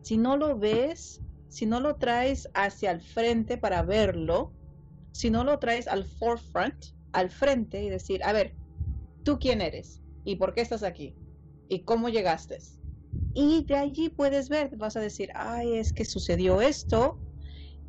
[0.02, 4.54] Si no lo ves, si no lo traes hacia el frente para verlo,
[5.12, 6.78] si no lo traes al forefront,
[7.12, 8.56] al frente y decir, a ver,
[9.24, 10.02] ¿tú quién eres?
[10.24, 11.18] ¿Y por qué estás aquí?
[11.70, 12.60] ¿Y cómo llegaste?
[13.34, 17.20] Y de allí puedes ver, vas a decir, ay, es que sucedió esto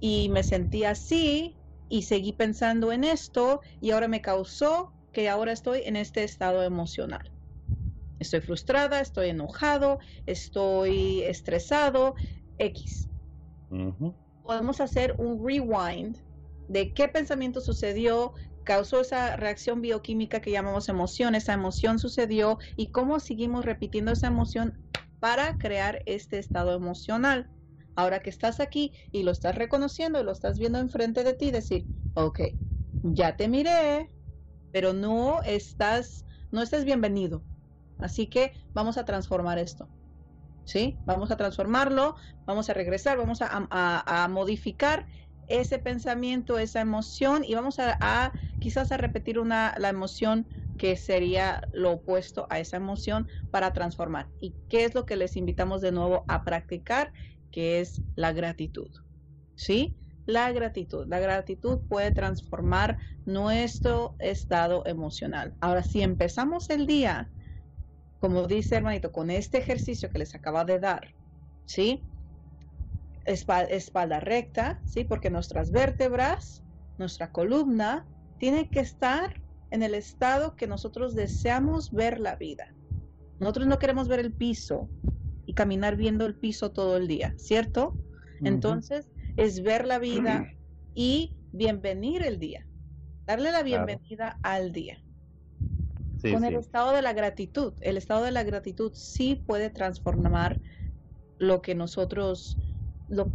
[0.01, 1.57] y me sentí así
[1.89, 6.63] y seguí pensando en esto y ahora me causó que ahora estoy en este estado
[6.63, 7.33] emocional.
[8.19, 12.15] Estoy frustrada, estoy enojado, estoy estresado,
[12.59, 13.09] X.
[14.43, 16.17] Podemos hacer un rewind
[16.69, 18.35] de qué pensamiento sucedió,
[18.65, 24.27] causó esa reacción bioquímica que llamamos emoción, esa emoción sucedió y cómo seguimos repitiendo esa
[24.27, 24.79] emoción
[25.21, 27.51] para crear este estado emocional.
[27.97, 31.51] Ahora que estás aquí y lo estás reconociendo y lo estás viendo enfrente de ti,
[31.51, 32.41] decir, ok,
[33.03, 34.11] ya te miré,
[34.73, 37.43] pero no estás, no estás bienvenido.
[37.99, 39.89] Así que vamos a transformar esto.
[40.65, 40.99] ¿Sí?
[41.07, 45.07] Vamos a transformarlo, vamos a regresar, vamos a, modificar
[45.49, 50.47] ese pensamiento, esa emoción y vamos a, quizás a repetir una, la emoción
[50.77, 54.29] que sería lo opuesto a esa emoción para transformar.
[54.39, 57.13] ¿Y qué es lo que les invitamos de nuevo a practicar?
[57.51, 58.91] Que es la gratitud.
[59.55, 59.97] ¿Sí?
[60.25, 61.07] La gratitud.
[61.09, 65.57] La gratitud puede transformar nuestro estado emocional.
[65.61, 67.33] Ahora, si empezamos el día
[68.19, 71.15] como dice hermanito, con este ejercicio que les acaba de dar,
[71.65, 72.08] ¿sí?
[73.29, 75.05] Espalda, recta, ¿sí?
[75.05, 76.65] Porque nuestras vértebras,
[76.99, 78.07] nuestra columna,
[78.39, 82.75] tiene que estar en el estado que nosotros deseamos ver la vida.
[83.39, 84.89] Nosotros no queremos ver el piso
[85.47, 87.97] y caminar viendo el piso todo el día, ¿cierto?
[88.43, 90.47] Entonces, es ver la vida
[90.95, 92.67] y bienvenir el día,
[93.27, 95.03] darle la bienvenida al día
[96.33, 97.75] con el estado de la gratitud.
[97.81, 100.61] El estado de la gratitud sí puede transformar
[101.39, 102.59] lo que nosotros,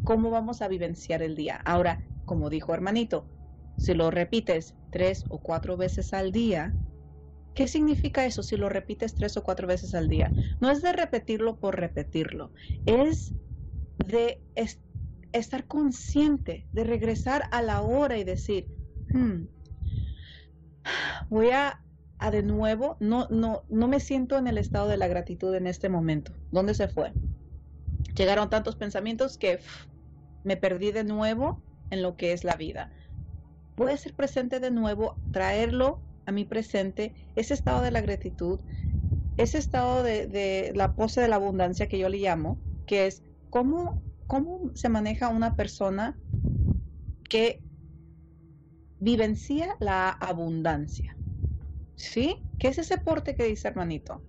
[0.04, 1.62] cómo vamos a vivenciar el día.
[1.66, 3.26] Ahora, como dijo hermanito,
[3.78, 6.74] si lo repites tres o cuatro veces al día,
[7.56, 10.32] ¿qué significa eso si lo repites tres o cuatro veces al día?
[10.60, 12.52] No es de repetirlo por repetirlo,
[12.86, 13.34] es
[14.08, 14.42] de
[15.32, 18.68] estar consciente, de regresar a la hora y decir,
[19.12, 19.46] hmm,
[21.30, 21.80] voy a
[22.32, 25.90] de nuevo, no, no, no me siento en el estado de la gratitud en este
[25.90, 26.32] momento.
[26.52, 27.12] ¿Dónde se fue?
[28.16, 29.60] Llegaron tantos pensamientos que
[30.44, 32.92] me perdí de nuevo en lo que es la vida.
[33.76, 38.60] Puede ser presente de nuevo, traerlo a mi presente, ese estado de la gratitud,
[39.38, 43.24] ese estado de, de la pose de la abundancia que yo le llamo, que es
[43.50, 46.18] cómo, cómo se maneja una persona
[47.30, 47.62] que
[49.00, 51.18] vivencia la abundancia.
[51.96, 52.36] ¿Sí?
[52.58, 54.24] ¿Qué es ese porte que dice hermanito?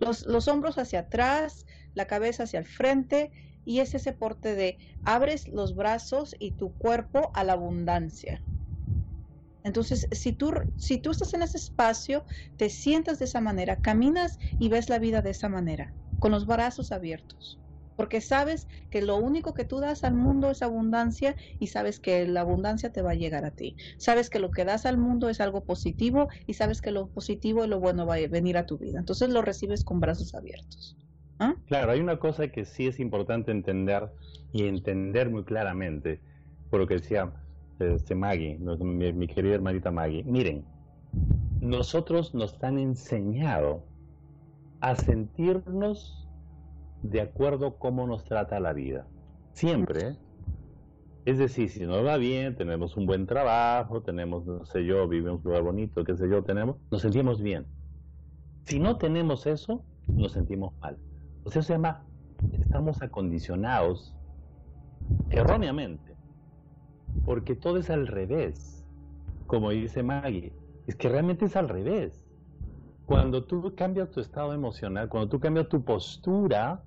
[0.00, 1.66] Los, los hombros hacia atrás,
[1.98, 3.32] la cabeza hacia el frente
[3.64, 8.42] y es ese porte de abres los brazos y tu cuerpo a la abundancia.
[9.64, 12.24] Entonces, si tú, si tú estás en ese espacio,
[12.56, 16.46] te sientas de esa manera, caminas y ves la vida de esa manera, con los
[16.46, 17.58] brazos abiertos
[17.98, 22.28] porque sabes que lo único que tú das al mundo es abundancia y sabes que
[22.28, 23.74] la abundancia te va a llegar a ti.
[23.96, 27.64] Sabes que lo que das al mundo es algo positivo y sabes que lo positivo
[27.64, 29.00] y lo bueno va a venir a tu vida.
[29.00, 30.96] Entonces lo recibes con brazos abiertos.
[31.38, 31.54] ¿Ah?
[31.66, 34.10] Claro, hay una cosa que sí es importante entender
[34.52, 36.20] y entender muy claramente,
[36.70, 37.32] por lo que decía
[37.78, 40.24] este Maggie, mi, querida hermanita Maggie.
[40.24, 40.64] Miren,
[41.60, 43.84] nosotros nos han enseñado
[44.80, 46.28] a sentirnos
[47.02, 49.06] de acuerdo cómo nos trata la vida.
[49.52, 50.08] Siempre.
[50.08, 50.16] ¿eh?
[51.24, 55.38] Es decir, si nos va bien, tenemos un buen trabajo, tenemos, no sé yo, vivimos
[55.38, 57.66] un lugar bonito, qué sé yo, tenemos, nos sentimos bien.
[58.64, 60.96] Si no tenemos eso, nos sentimos mal.
[61.44, 62.04] O sea, se llama,
[62.52, 64.14] estamos acondicionados
[65.30, 66.16] erróneamente,
[67.24, 68.84] porque todo es al revés.
[69.46, 70.52] Como dice Maggie,
[70.86, 72.24] es que realmente es al revés.
[73.06, 76.82] cuando tú cambias tu estado emocional, cuando tú cambias tu postura,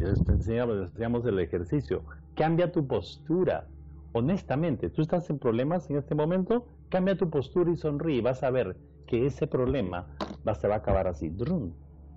[0.00, 2.02] enseñamos, el ejercicio,
[2.34, 3.68] cambia tu postura.
[4.12, 8.20] Honestamente, tú estás en problemas en este momento, cambia tu postura y sonríe.
[8.22, 8.76] Vas a ver
[9.06, 10.08] que ese problema
[10.46, 11.30] va, se va a acabar así.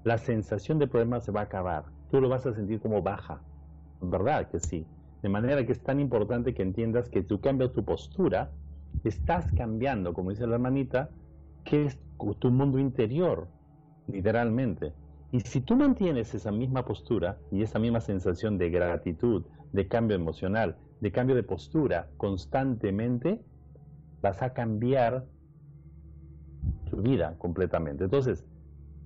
[0.08, 1.84] La sensación de problema se va a acabar.
[2.10, 3.42] Tú lo vas a sentir como baja.
[4.00, 4.88] ¿Verdad que sí?
[5.22, 8.50] De manera que es tan importante que entiendas que tú cambias tu postura,
[9.04, 11.10] estás cambiando, como dice la hermanita,
[11.66, 12.00] que es
[12.40, 13.50] tu mundo interior,
[14.08, 14.94] literalmente.
[15.34, 19.44] Y si tú mantienes esa misma postura y esa misma sensación de gratitud,
[19.74, 23.42] de cambio emocional, de cambio de postura constantemente,
[24.22, 25.26] vas a cambiar
[26.90, 28.06] tu vida completamente.
[28.06, 28.46] Entonces,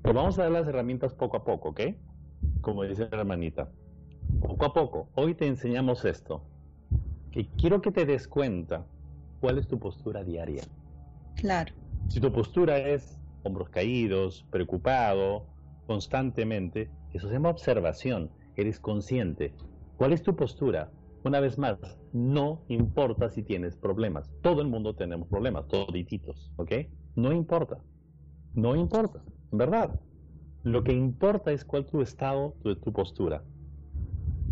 [0.01, 1.81] pues vamos a dar las herramientas poco a poco, ¿ok?
[2.61, 3.69] Como dice la hermanita.
[4.41, 5.09] Poco a poco.
[5.15, 6.43] Hoy te enseñamos esto.
[7.31, 8.85] Que quiero que te des cuenta
[9.39, 10.63] cuál es tu postura diaria.
[11.35, 11.73] Claro.
[12.07, 15.45] Si tu postura es hombros caídos, preocupado,
[15.85, 18.31] constantemente, eso se llama observación.
[18.55, 19.53] Eres consciente.
[19.97, 20.91] ¿Cuál es tu postura?
[21.23, 21.77] Una vez más,
[22.11, 24.31] no importa si tienes problemas.
[24.41, 26.71] Todo el mundo tenemos problemas, todititos, ¿ok?
[27.15, 27.83] No importa.
[28.53, 29.23] No importa,
[29.57, 29.99] verdad.
[30.63, 33.43] Lo que importa es cuál tu estado, tu, tu postura.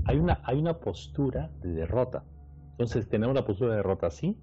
[0.05, 2.23] Hay una, hay una postura de derrota.
[2.71, 4.37] Entonces, tenemos la postura de derrota así.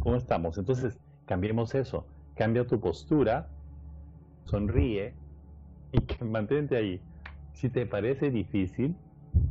[0.00, 0.58] ¿Cómo estamos?
[0.58, 2.06] Entonces, cambiemos eso.
[2.34, 3.48] Cambia tu postura,
[4.44, 5.14] sonríe
[5.92, 7.00] y mantente ahí.
[7.52, 8.96] Si te parece difícil,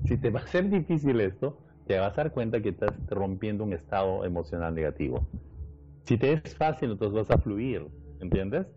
[0.06, 1.58] si te va a ser difícil esto,
[1.88, 5.28] te vas a dar cuenta que estás rompiendo un estado emocional negativo.
[6.06, 7.88] Si te es fácil, entonces vas a fluir,
[8.20, 8.68] ¿entiendes?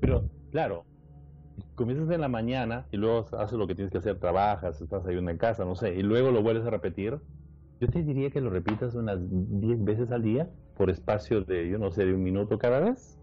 [0.00, 0.84] Pero, claro,
[1.74, 5.16] comienzas en la mañana y luego haces lo que tienes que hacer, trabajas, estás ahí
[5.16, 7.18] en casa, no sé, y luego lo vuelves a repetir.
[7.80, 11.78] Yo te diría que lo repitas unas 10 veces al día por espacio de, yo
[11.78, 13.18] no sé, de un minuto cada vez.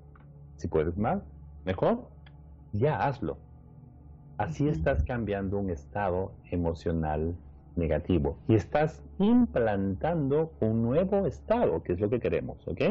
[0.55, 1.21] Si puedes más,
[1.65, 2.07] mejor.
[2.71, 3.37] Ya hazlo.
[4.37, 7.35] Así estás cambiando un estado emocional
[7.75, 12.81] negativo y estás implantando un nuevo estado, que es lo que queremos, ¿ok?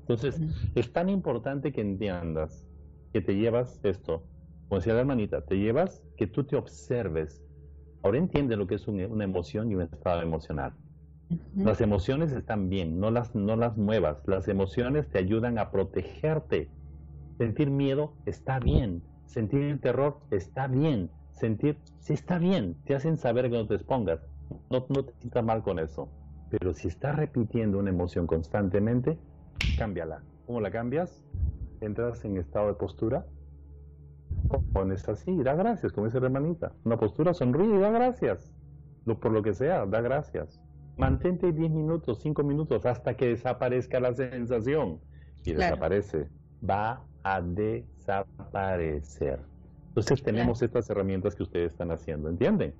[0.00, 0.40] Entonces,
[0.74, 2.66] es tan importante que entiendas
[3.12, 4.22] que te llevas esto,
[4.68, 7.44] como decía la hermanita, te llevas que tú te observes.
[8.02, 10.72] Ahora entiende lo que es una emoción y un estado emocional.
[11.56, 14.22] Las emociones están bien, no las, no las muevas.
[14.26, 16.70] Las emociones te ayudan a protegerte.
[17.38, 19.02] Sentir miedo está bien.
[19.26, 21.10] Sentir terror está bien.
[21.32, 22.76] Sentir, sí está bien.
[22.84, 24.20] Te hacen saber que no te expongas.
[24.70, 26.08] No, no te sientas mal con eso.
[26.50, 29.18] Pero si estás repitiendo una emoción constantemente,
[29.78, 30.22] cámbiala.
[30.46, 31.22] ¿Cómo la cambias?
[31.82, 33.26] Entras en estado de postura,
[34.72, 36.72] pones así, da gracias, como dice la hermanita.
[36.84, 38.52] Una postura, sonríe y da gracias.
[39.04, 40.60] por lo que sea, da gracias.
[40.96, 45.00] Mantente 10 minutos, 5 minutos, hasta que desaparezca la sensación.
[45.44, 46.28] Y desaparece.
[46.68, 49.40] Va a desaparecer.
[49.88, 52.74] Entonces tenemos estas herramientas que ustedes están haciendo, ¿entienden?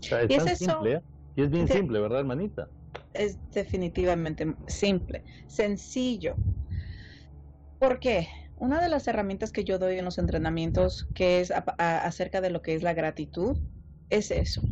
[0.00, 1.02] es, tan simple,
[1.36, 2.66] y es bien simple, ¿verdad, hermanita?
[3.12, 6.34] Es definitivamente simple, sencillo.
[7.78, 8.28] ¿Por qué?
[8.58, 12.62] Una de las herramientas que yo doy en los entrenamientos, que es acerca de lo
[12.62, 13.58] que es la gratitud,
[14.08, 14.62] es eso.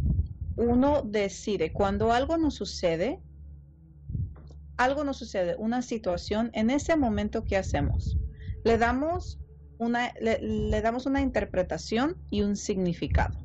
[0.57, 3.21] Uno decide, cuando algo nos sucede,
[4.77, 8.17] algo nos sucede, una situación, en ese momento, ¿qué hacemos?
[8.65, 9.39] Le damos
[9.79, 13.45] una, le damos una interpretación y un significado.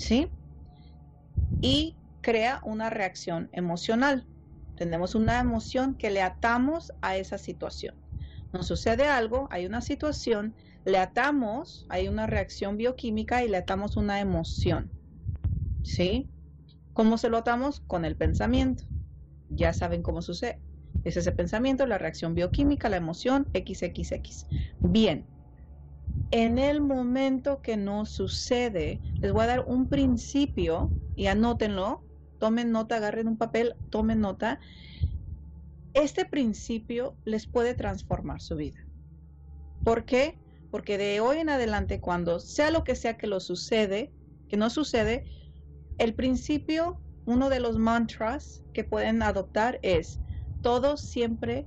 [0.00, 0.30] ¿sí?
[1.60, 4.26] Y crea una reacción emocional.
[4.76, 7.99] Tenemos una emoción que le atamos a esa situación.
[8.52, 13.96] Nos sucede algo, hay una situación, le atamos, hay una reacción bioquímica y le atamos
[13.96, 14.90] una emoción.
[15.82, 16.28] ¿Sí?
[16.92, 17.80] ¿Cómo se lo atamos?
[17.80, 18.84] Con el pensamiento.
[19.48, 20.60] Ya saben cómo sucede.
[21.04, 24.46] Es ese pensamiento, la reacción bioquímica, la emoción, XXX.
[24.80, 25.24] Bien,
[26.30, 32.04] en el momento que no sucede, les voy a dar un principio y anótenlo,
[32.38, 34.60] tomen nota, agarren un papel, tomen nota.
[35.94, 38.78] Este principio les puede transformar su vida.
[39.82, 40.38] ¿Por qué?
[40.70, 44.12] Porque de hoy en adelante, cuando sea lo que sea que lo sucede,
[44.48, 45.26] que no sucede,
[45.98, 50.20] el principio, uno de los mantras que pueden adoptar es,
[50.62, 51.66] todo siempre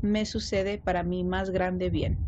[0.00, 2.18] me sucede para mi más grande bien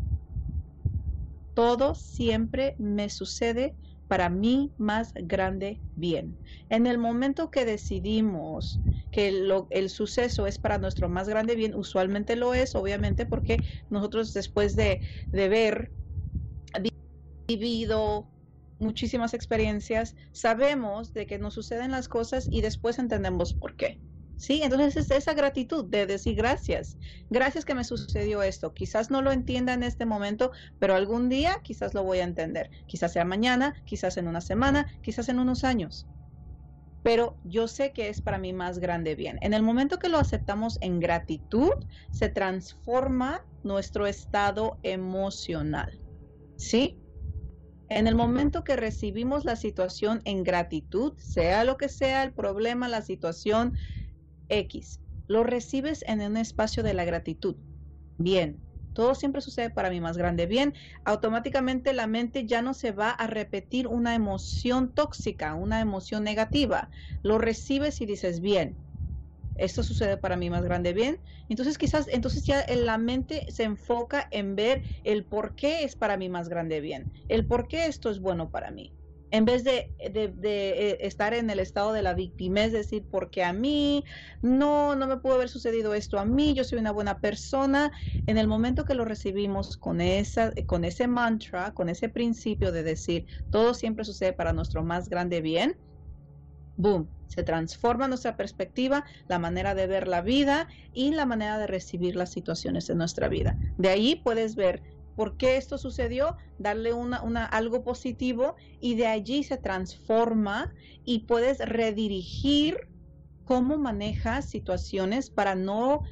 [1.55, 3.77] todo siempre me sucede
[4.07, 6.39] para mí más grande bien.
[6.69, 9.29] En el momento que decidimos que
[9.71, 14.75] el suceso es para nuestro más grande bien, usualmente lo es, obviamente, porque nosotros después
[14.77, 15.93] de, de ver
[17.49, 18.31] vivido
[18.79, 24.03] muchísimas experiencias, sabemos de que nos suceden las cosas y después entendemos por qué.
[24.37, 26.99] Sí, entonces es esa gratitud de decir gracias.
[27.31, 28.75] Gracias que me sucedió esto.
[28.75, 32.71] Quizás no lo entienda en este momento, pero algún día quizás lo voy a entender.
[32.87, 36.07] Quizás sea mañana, quizás en una semana, quizás en unos años.
[37.03, 39.39] Pero yo sé que es para mí más grande bien.
[39.43, 41.73] En el momento que lo aceptamos en gratitud,
[42.11, 46.01] se transforma nuestro estado emocional.
[46.57, 46.99] ¿Sí?
[47.91, 52.89] En el momento que recibimos la situación en gratitud, sea lo que sea el problema,
[52.89, 53.77] la situación,
[54.49, 55.01] X.
[55.27, 57.57] Lo recibes en un espacio de la gratitud.
[58.19, 58.61] Bien,
[58.93, 60.47] todo siempre sucede para mí más grande.
[60.47, 60.75] Bien,
[61.05, 66.91] automáticamente la mente ya no se va a repetir una emoción tóxica, una emoción negativa.
[67.23, 68.77] Lo recibes y dices, bien,
[69.57, 70.93] esto sucede para mí más grande.
[70.93, 75.97] Bien, entonces quizás, entonces ya la mente se enfoca en ver el por qué es
[75.97, 76.81] para mí más grande.
[76.81, 78.93] Bien, el por qué esto es bueno para mí
[79.35, 83.53] en vez de, eh, estar en el estado de la víctima, es decir, porque a
[83.53, 84.05] mí
[84.43, 87.91] no, no me pudo haber sucedido esto a mí, yo soy una buena persona,
[88.29, 92.85] en el momento que lo recibimos con, esa, con ese mantra, con ese principio de
[92.85, 95.77] decir, todo siempre sucede para nuestro más grande bien,
[96.77, 101.67] boom, se transforma nuestra perspectiva, la manera de ver la vida y la manera de
[101.67, 103.59] recibir las situaciones en nuestra vida.
[103.79, 109.07] De ahí puedes ver por qué esto sucedió, darle una, una, algo positivo y de
[109.07, 112.89] allí se transforma y puedes redirigir
[113.45, 116.03] cómo manejas situaciones para no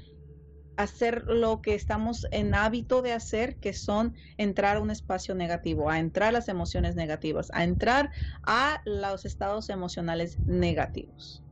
[0.77, 5.91] hacer lo que estamos en hábito de hacer, que son entrar a un espacio negativo,
[5.91, 8.11] a entrar a las emociones negativas, a entrar
[8.45, 11.43] a los estados emocionales negativos.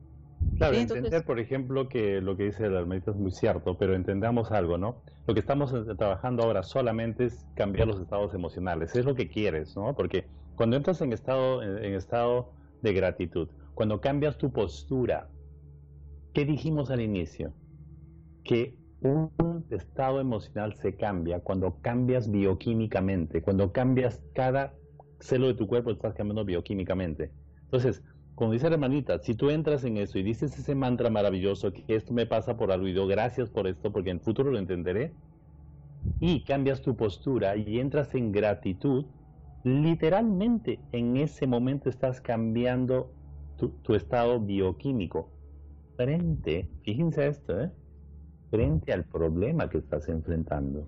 [0.57, 4.51] Claro, entender, por ejemplo, que lo que dice el hermanito es muy cierto, pero entendamos
[4.51, 5.01] algo, ¿no?
[5.25, 9.75] Lo que estamos trabajando ahora solamente es cambiar los estados emocionales, es lo que quieres,
[9.75, 9.95] ¿no?
[9.95, 10.25] Porque
[10.55, 15.29] cuando entras en estado, en estado de gratitud, cuando cambias tu postura,
[16.33, 17.53] ¿qué dijimos al inicio?
[18.43, 19.31] Que un
[19.71, 24.73] estado emocional se cambia cuando cambias bioquímicamente, cuando cambias cada
[25.19, 27.31] celo de tu cuerpo, estás cambiando bioquímicamente.
[27.63, 28.03] Entonces,
[28.41, 31.83] como dice la hermanita, si tú entras en eso y dices ese mantra maravilloso, que
[31.89, 34.57] esto me pasa por algo y yo gracias por esto, porque en el futuro lo
[34.57, 35.13] entenderé,
[36.19, 39.05] y cambias tu postura y entras en gratitud,
[39.63, 43.13] literalmente en ese momento estás cambiando
[43.57, 45.29] tu, estado bioquímico
[45.95, 47.71] frente, fíjense esto, ¿eh?
[48.49, 50.87] frente al problema que estás enfrentando.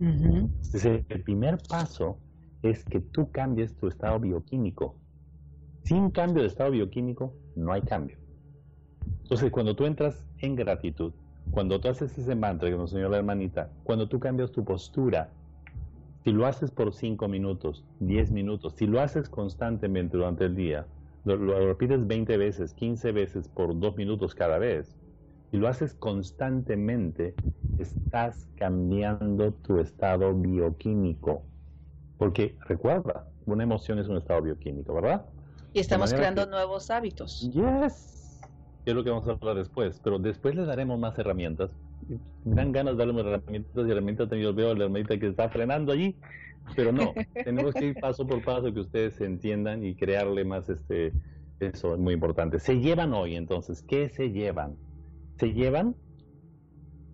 [0.00, 2.16] Entonces, el primer paso
[2.62, 4.96] es que tú cambies tu estado bioquímico
[5.86, 8.16] sin cambio de estado bioquímico, no hay cambio.
[9.22, 11.12] Entonces, cuando tú entras en gratitud,
[11.52, 15.30] cuando tú haces ese mantra que nos enseñó la hermanita, cuando tú cambias tu postura,
[16.24, 20.88] si lo haces por 5 minutos, 10 minutos, si lo haces constantemente durante el día,
[21.24, 21.36] lo,
[21.68, 24.96] repites 20 veces, 15 veces por 2 minutos cada vez,
[25.52, 27.36] si lo haces constantemente,
[27.78, 31.44] estás cambiando tu estado bioquímico.
[32.18, 35.26] Porque recuerda, una emoción es un estado bioquímico, ¿verdad?
[35.76, 37.50] Y estamos creando nuevos hábitos.
[37.52, 38.40] Yes.
[38.86, 41.70] Es lo que vamos a hablar después, pero después les daremos más herramientas.
[42.46, 44.30] Me dan ganas de darle más herramientas y herramientas.
[44.30, 46.16] Yo veo a la hermanita que está frenando allí,
[46.74, 47.12] pero no.
[47.44, 51.12] tenemos que ir paso por paso que ustedes se entiendan y crearle más este.
[51.60, 52.58] Eso es muy importante.
[52.58, 54.78] Se llevan hoy, entonces, ¿qué se llevan?
[55.38, 55.94] Se llevan,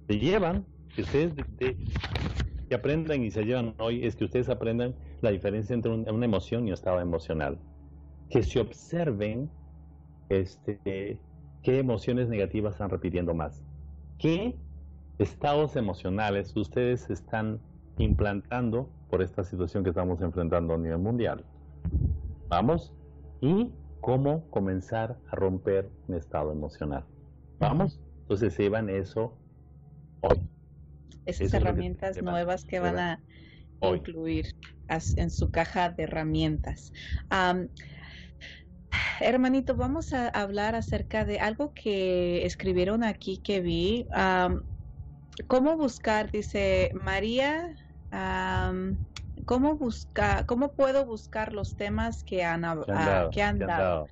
[0.06, 5.32] se llevan, que ustedes que aprendan y se llevan hoy es que ustedes aprendan la
[5.32, 7.59] diferencia entre una emoción y un estado emocional
[8.32, 9.50] que se observen
[10.30, 11.18] este,
[11.62, 13.62] qué emociones negativas están repitiendo más.
[14.18, 14.56] ¿Qué
[15.18, 17.60] estados emocionales ustedes están
[17.98, 21.44] implantando por esta situación que estamos enfrentando a nivel mundial?
[22.48, 22.94] Vamos.
[23.42, 27.04] Y cómo comenzar a romper un estado emocional.
[27.59, 28.00] Vamos.
[28.22, 29.36] Entonces se llevan eso
[30.22, 30.40] hoy.
[31.26, 33.20] Esas herramientas nuevas que van a
[33.94, 34.46] incluir
[34.88, 36.94] en su caja de herramientas.
[39.20, 44.09] Hermanito, vamos a hablar acerca de algo que escribieron aquí que vi.
[45.47, 46.31] ¿Cómo buscar?
[46.31, 47.74] Dice María.
[49.44, 49.78] ¿Cómo
[50.47, 52.62] cómo puedo buscar los temas que han,
[53.31, 54.09] que han, dado?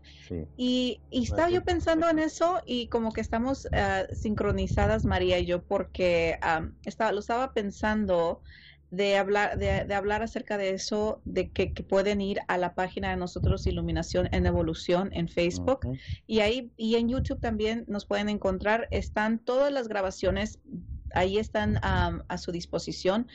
[0.56, 5.62] Y, estaba yo pensando en eso y como que estamos ah, sincronizadas María y yo
[5.62, 6.38] porque
[6.84, 8.42] estaba, lo estaba pensando
[8.90, 13.16] de hablar, de, hablar acerca de eso, de que, pueden ir a la página de
[13.16, 15.80] nosotros Iluminación en Evolución en Facebook
[16.26, 18.88] y ahí y en YouTube también nos pueden encontrar.
[18.90, 20.58] Están todas las grabaciones,
[21.14, 23.28] ahí están a su disposición.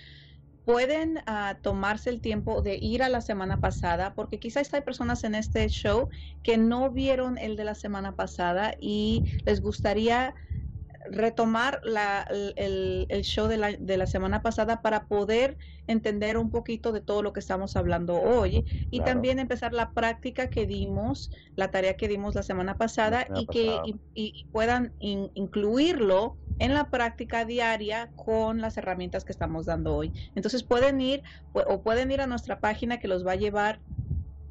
[0.65, 5.23] Pueden ah, tomarse el tiempo de ir a la semana pasada, porque quizás hay personas
[5.23, 6.09] en este show
[6.41, 10.33] que no vieron el de la semana pasada y les gustaría
[11.11, 15.57] retomar la, el, el, show de la, de la, semana pasada para poder
[15.87, 20.49] entender un poquito de todo lo que estamos hablando hoy y también empezar la práctica
[20.49, 23.79] que dimos, la tarea que dimos la semana pasada y que
[24.13, 30.11] y, puedan incluirlo en la práctica diaria con las herramientas que estamos dando hoy.
[30.35, 31.21] Entonces pueden ir
[31.53, 33.79] o pueden ir a nuestra página que los va a llevar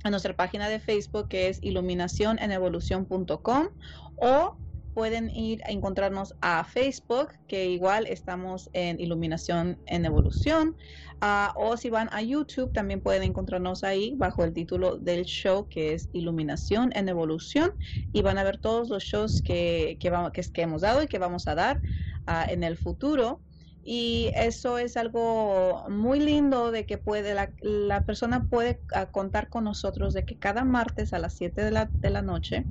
[0.05, 3.69] a nuestra página de Facebook que es iluminacionenevolución.com
[4.17, 4.57] o
[4.95, 10.77] pueden ir a encontrarnos a Facebook, que igual estamos en Iluminación en Evolución,
[11.21, 15.69] ah, o si van a YouTube, también pueden encontrarnos ahí bajo el título del show,
[15.69, 17.73] que es Iluminación en Evolución,
[18.13, 21.19] y van a ver todos los shows que, que, vamos, que, hemos dado y que
[21.19, 21.83] vamos a dar
[22.27, 23.41] ah, en el futuro
[23.87, 29.51] y eso es algo muy lindo de que puede la, la persona puede ah, contar
[29.51, 32.67] con nosotros de que cada martes a las 7 de la, de la noche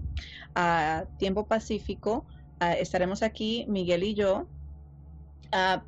[0.55, 2.25] a tiempo pacífico
[2.59, 4.49] ah, estaremos aquí Miguel y yo
[5.53, 5.81] uh,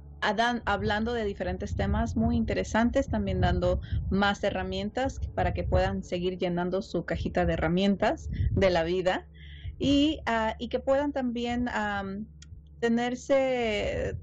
[0.65, 3.79] hablando de diferentes temas muy interesantes, también dando
[4.09, 9.27] más herramientas para que puedan seguir llenando su cajita de herramientas de la vida
[9.77, 10.21] y,
[10.57, 11.69] y que puedan también
[12.79, 14.17] tenerse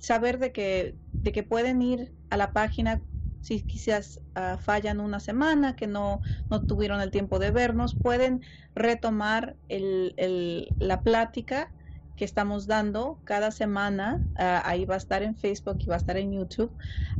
[0.00, 3.00] saber de que, de que pueden ir a la página
[3.40, 6.20] si quizás ah, fallan una semana, que no,
[6.50, 8.42] no tuvieron el tiempo de vernos, pueden
[8.74, 11.72] retomar el, el, la plática
[12.16, 14.22] que estamos dando cada semana.
[14.36, 16.70] Ah, ahí va a estar en Facebook y va a estar en YouTube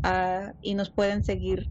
[0.04, 1.70] uh, y nos pueden seguir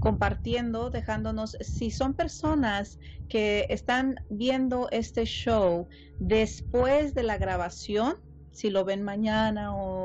[0.00, 5.86] compartiendo, dejándonos, si son personas que están viendo este show
[6.18, 8.14] después de la grabación,
[8.52, 10.03] si lo ven mañana o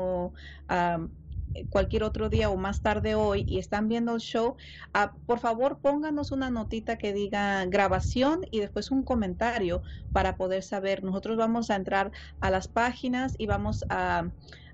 [1.68, 4.56] cualquier otro día o más tarde hoy y están viendo el show,
[4.94, 9.82] ah, por favor pónganos una notita que diga grabación y después un comentario
[10.12, 11.02] para poder saber.
[11.02, 14.30] Nosotros vamos a entrar a las páginas y vamos a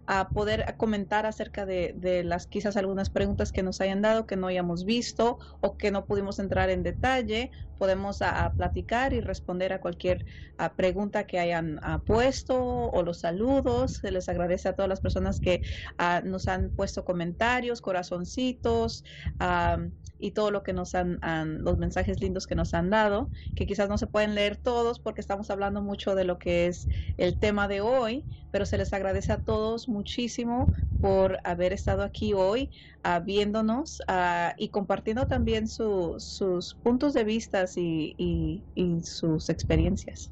[0.07, 4.37] a poder comentar acerca de, de, las quizás algunas preguntas que nos hayan dado que
[4.37, 7.51] no hayamos visto o que no pudimos entrar en detalle.
[7.79, 10.25] Podemos a, platicar y responder a cualquier
[10.77, 13.95] pregunta que hayan puesto o los saludos.
[13.95, 15.63] Se les agradece a todas las personas que
[16.25, 19.05] nos han puesto comentarios, corazoncitos
[20.19, 21.19] y todo lo que nos han,
[21.63, 25.21] los mensajes lindos que nos han dado, que quizás no se pueden leer todos porque
[25.21, 26.89] estamos hablando mucho de lo que es
[27.19, 32.33] el tema de hoy, pero se les agradece a todos muchísimo por haber estado aquí
[32.33, 32.71] hoy
[33.05, 39.49] uh, viéndonos uh, y compartiendo también su, sus puntos de vista y, y, y, sus
[39.49, 40.31] experiencias.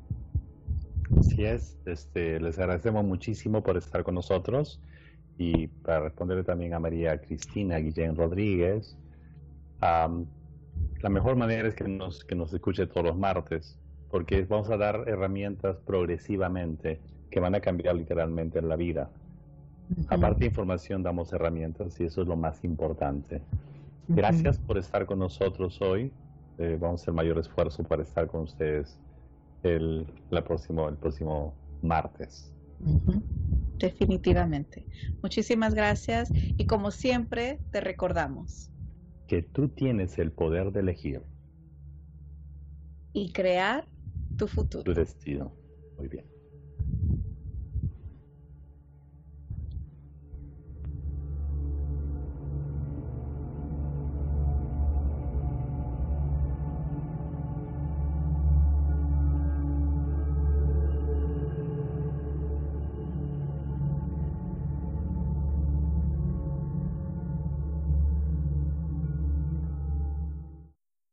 [1.18, 4.80] Así es, este, les agradecemos muchísimo por estar con nosotros
[5.38, 8.96] y para responderle también a María Cristina Guillén Rodríguez,
[9.80, 13.78] la mejor manera es que nos, que nos escuche todos los martes,
[14.10, 19.10] porque vamos a dar herramientas progresivamente que van a cambiar literalmente la vida.
[20.08, 23.42] Aparte de información, damos herramientas y eso es lo más importante.
[24.08, 26.12] Gracias por estar con nosotros hoy.
[26.58, 28.98] Eh, vamos a hacer mayor esfuerzo para estar con ustedes
[29.62, 32.52] el, la próximo, el próximo martes.
[33.78, 34.86] Definitivamente.
[35.22, 38.70] Muchísimas gracias y como siempre te recordamos
[39.28, 41.22] que tú tienes el poder de elegir.
[43.12, 43.86] Y crear
[44.36, 44.84] tu futuro.
[44.84, 45.52] Tu destino.
[45.98, 46.33] Muy bien.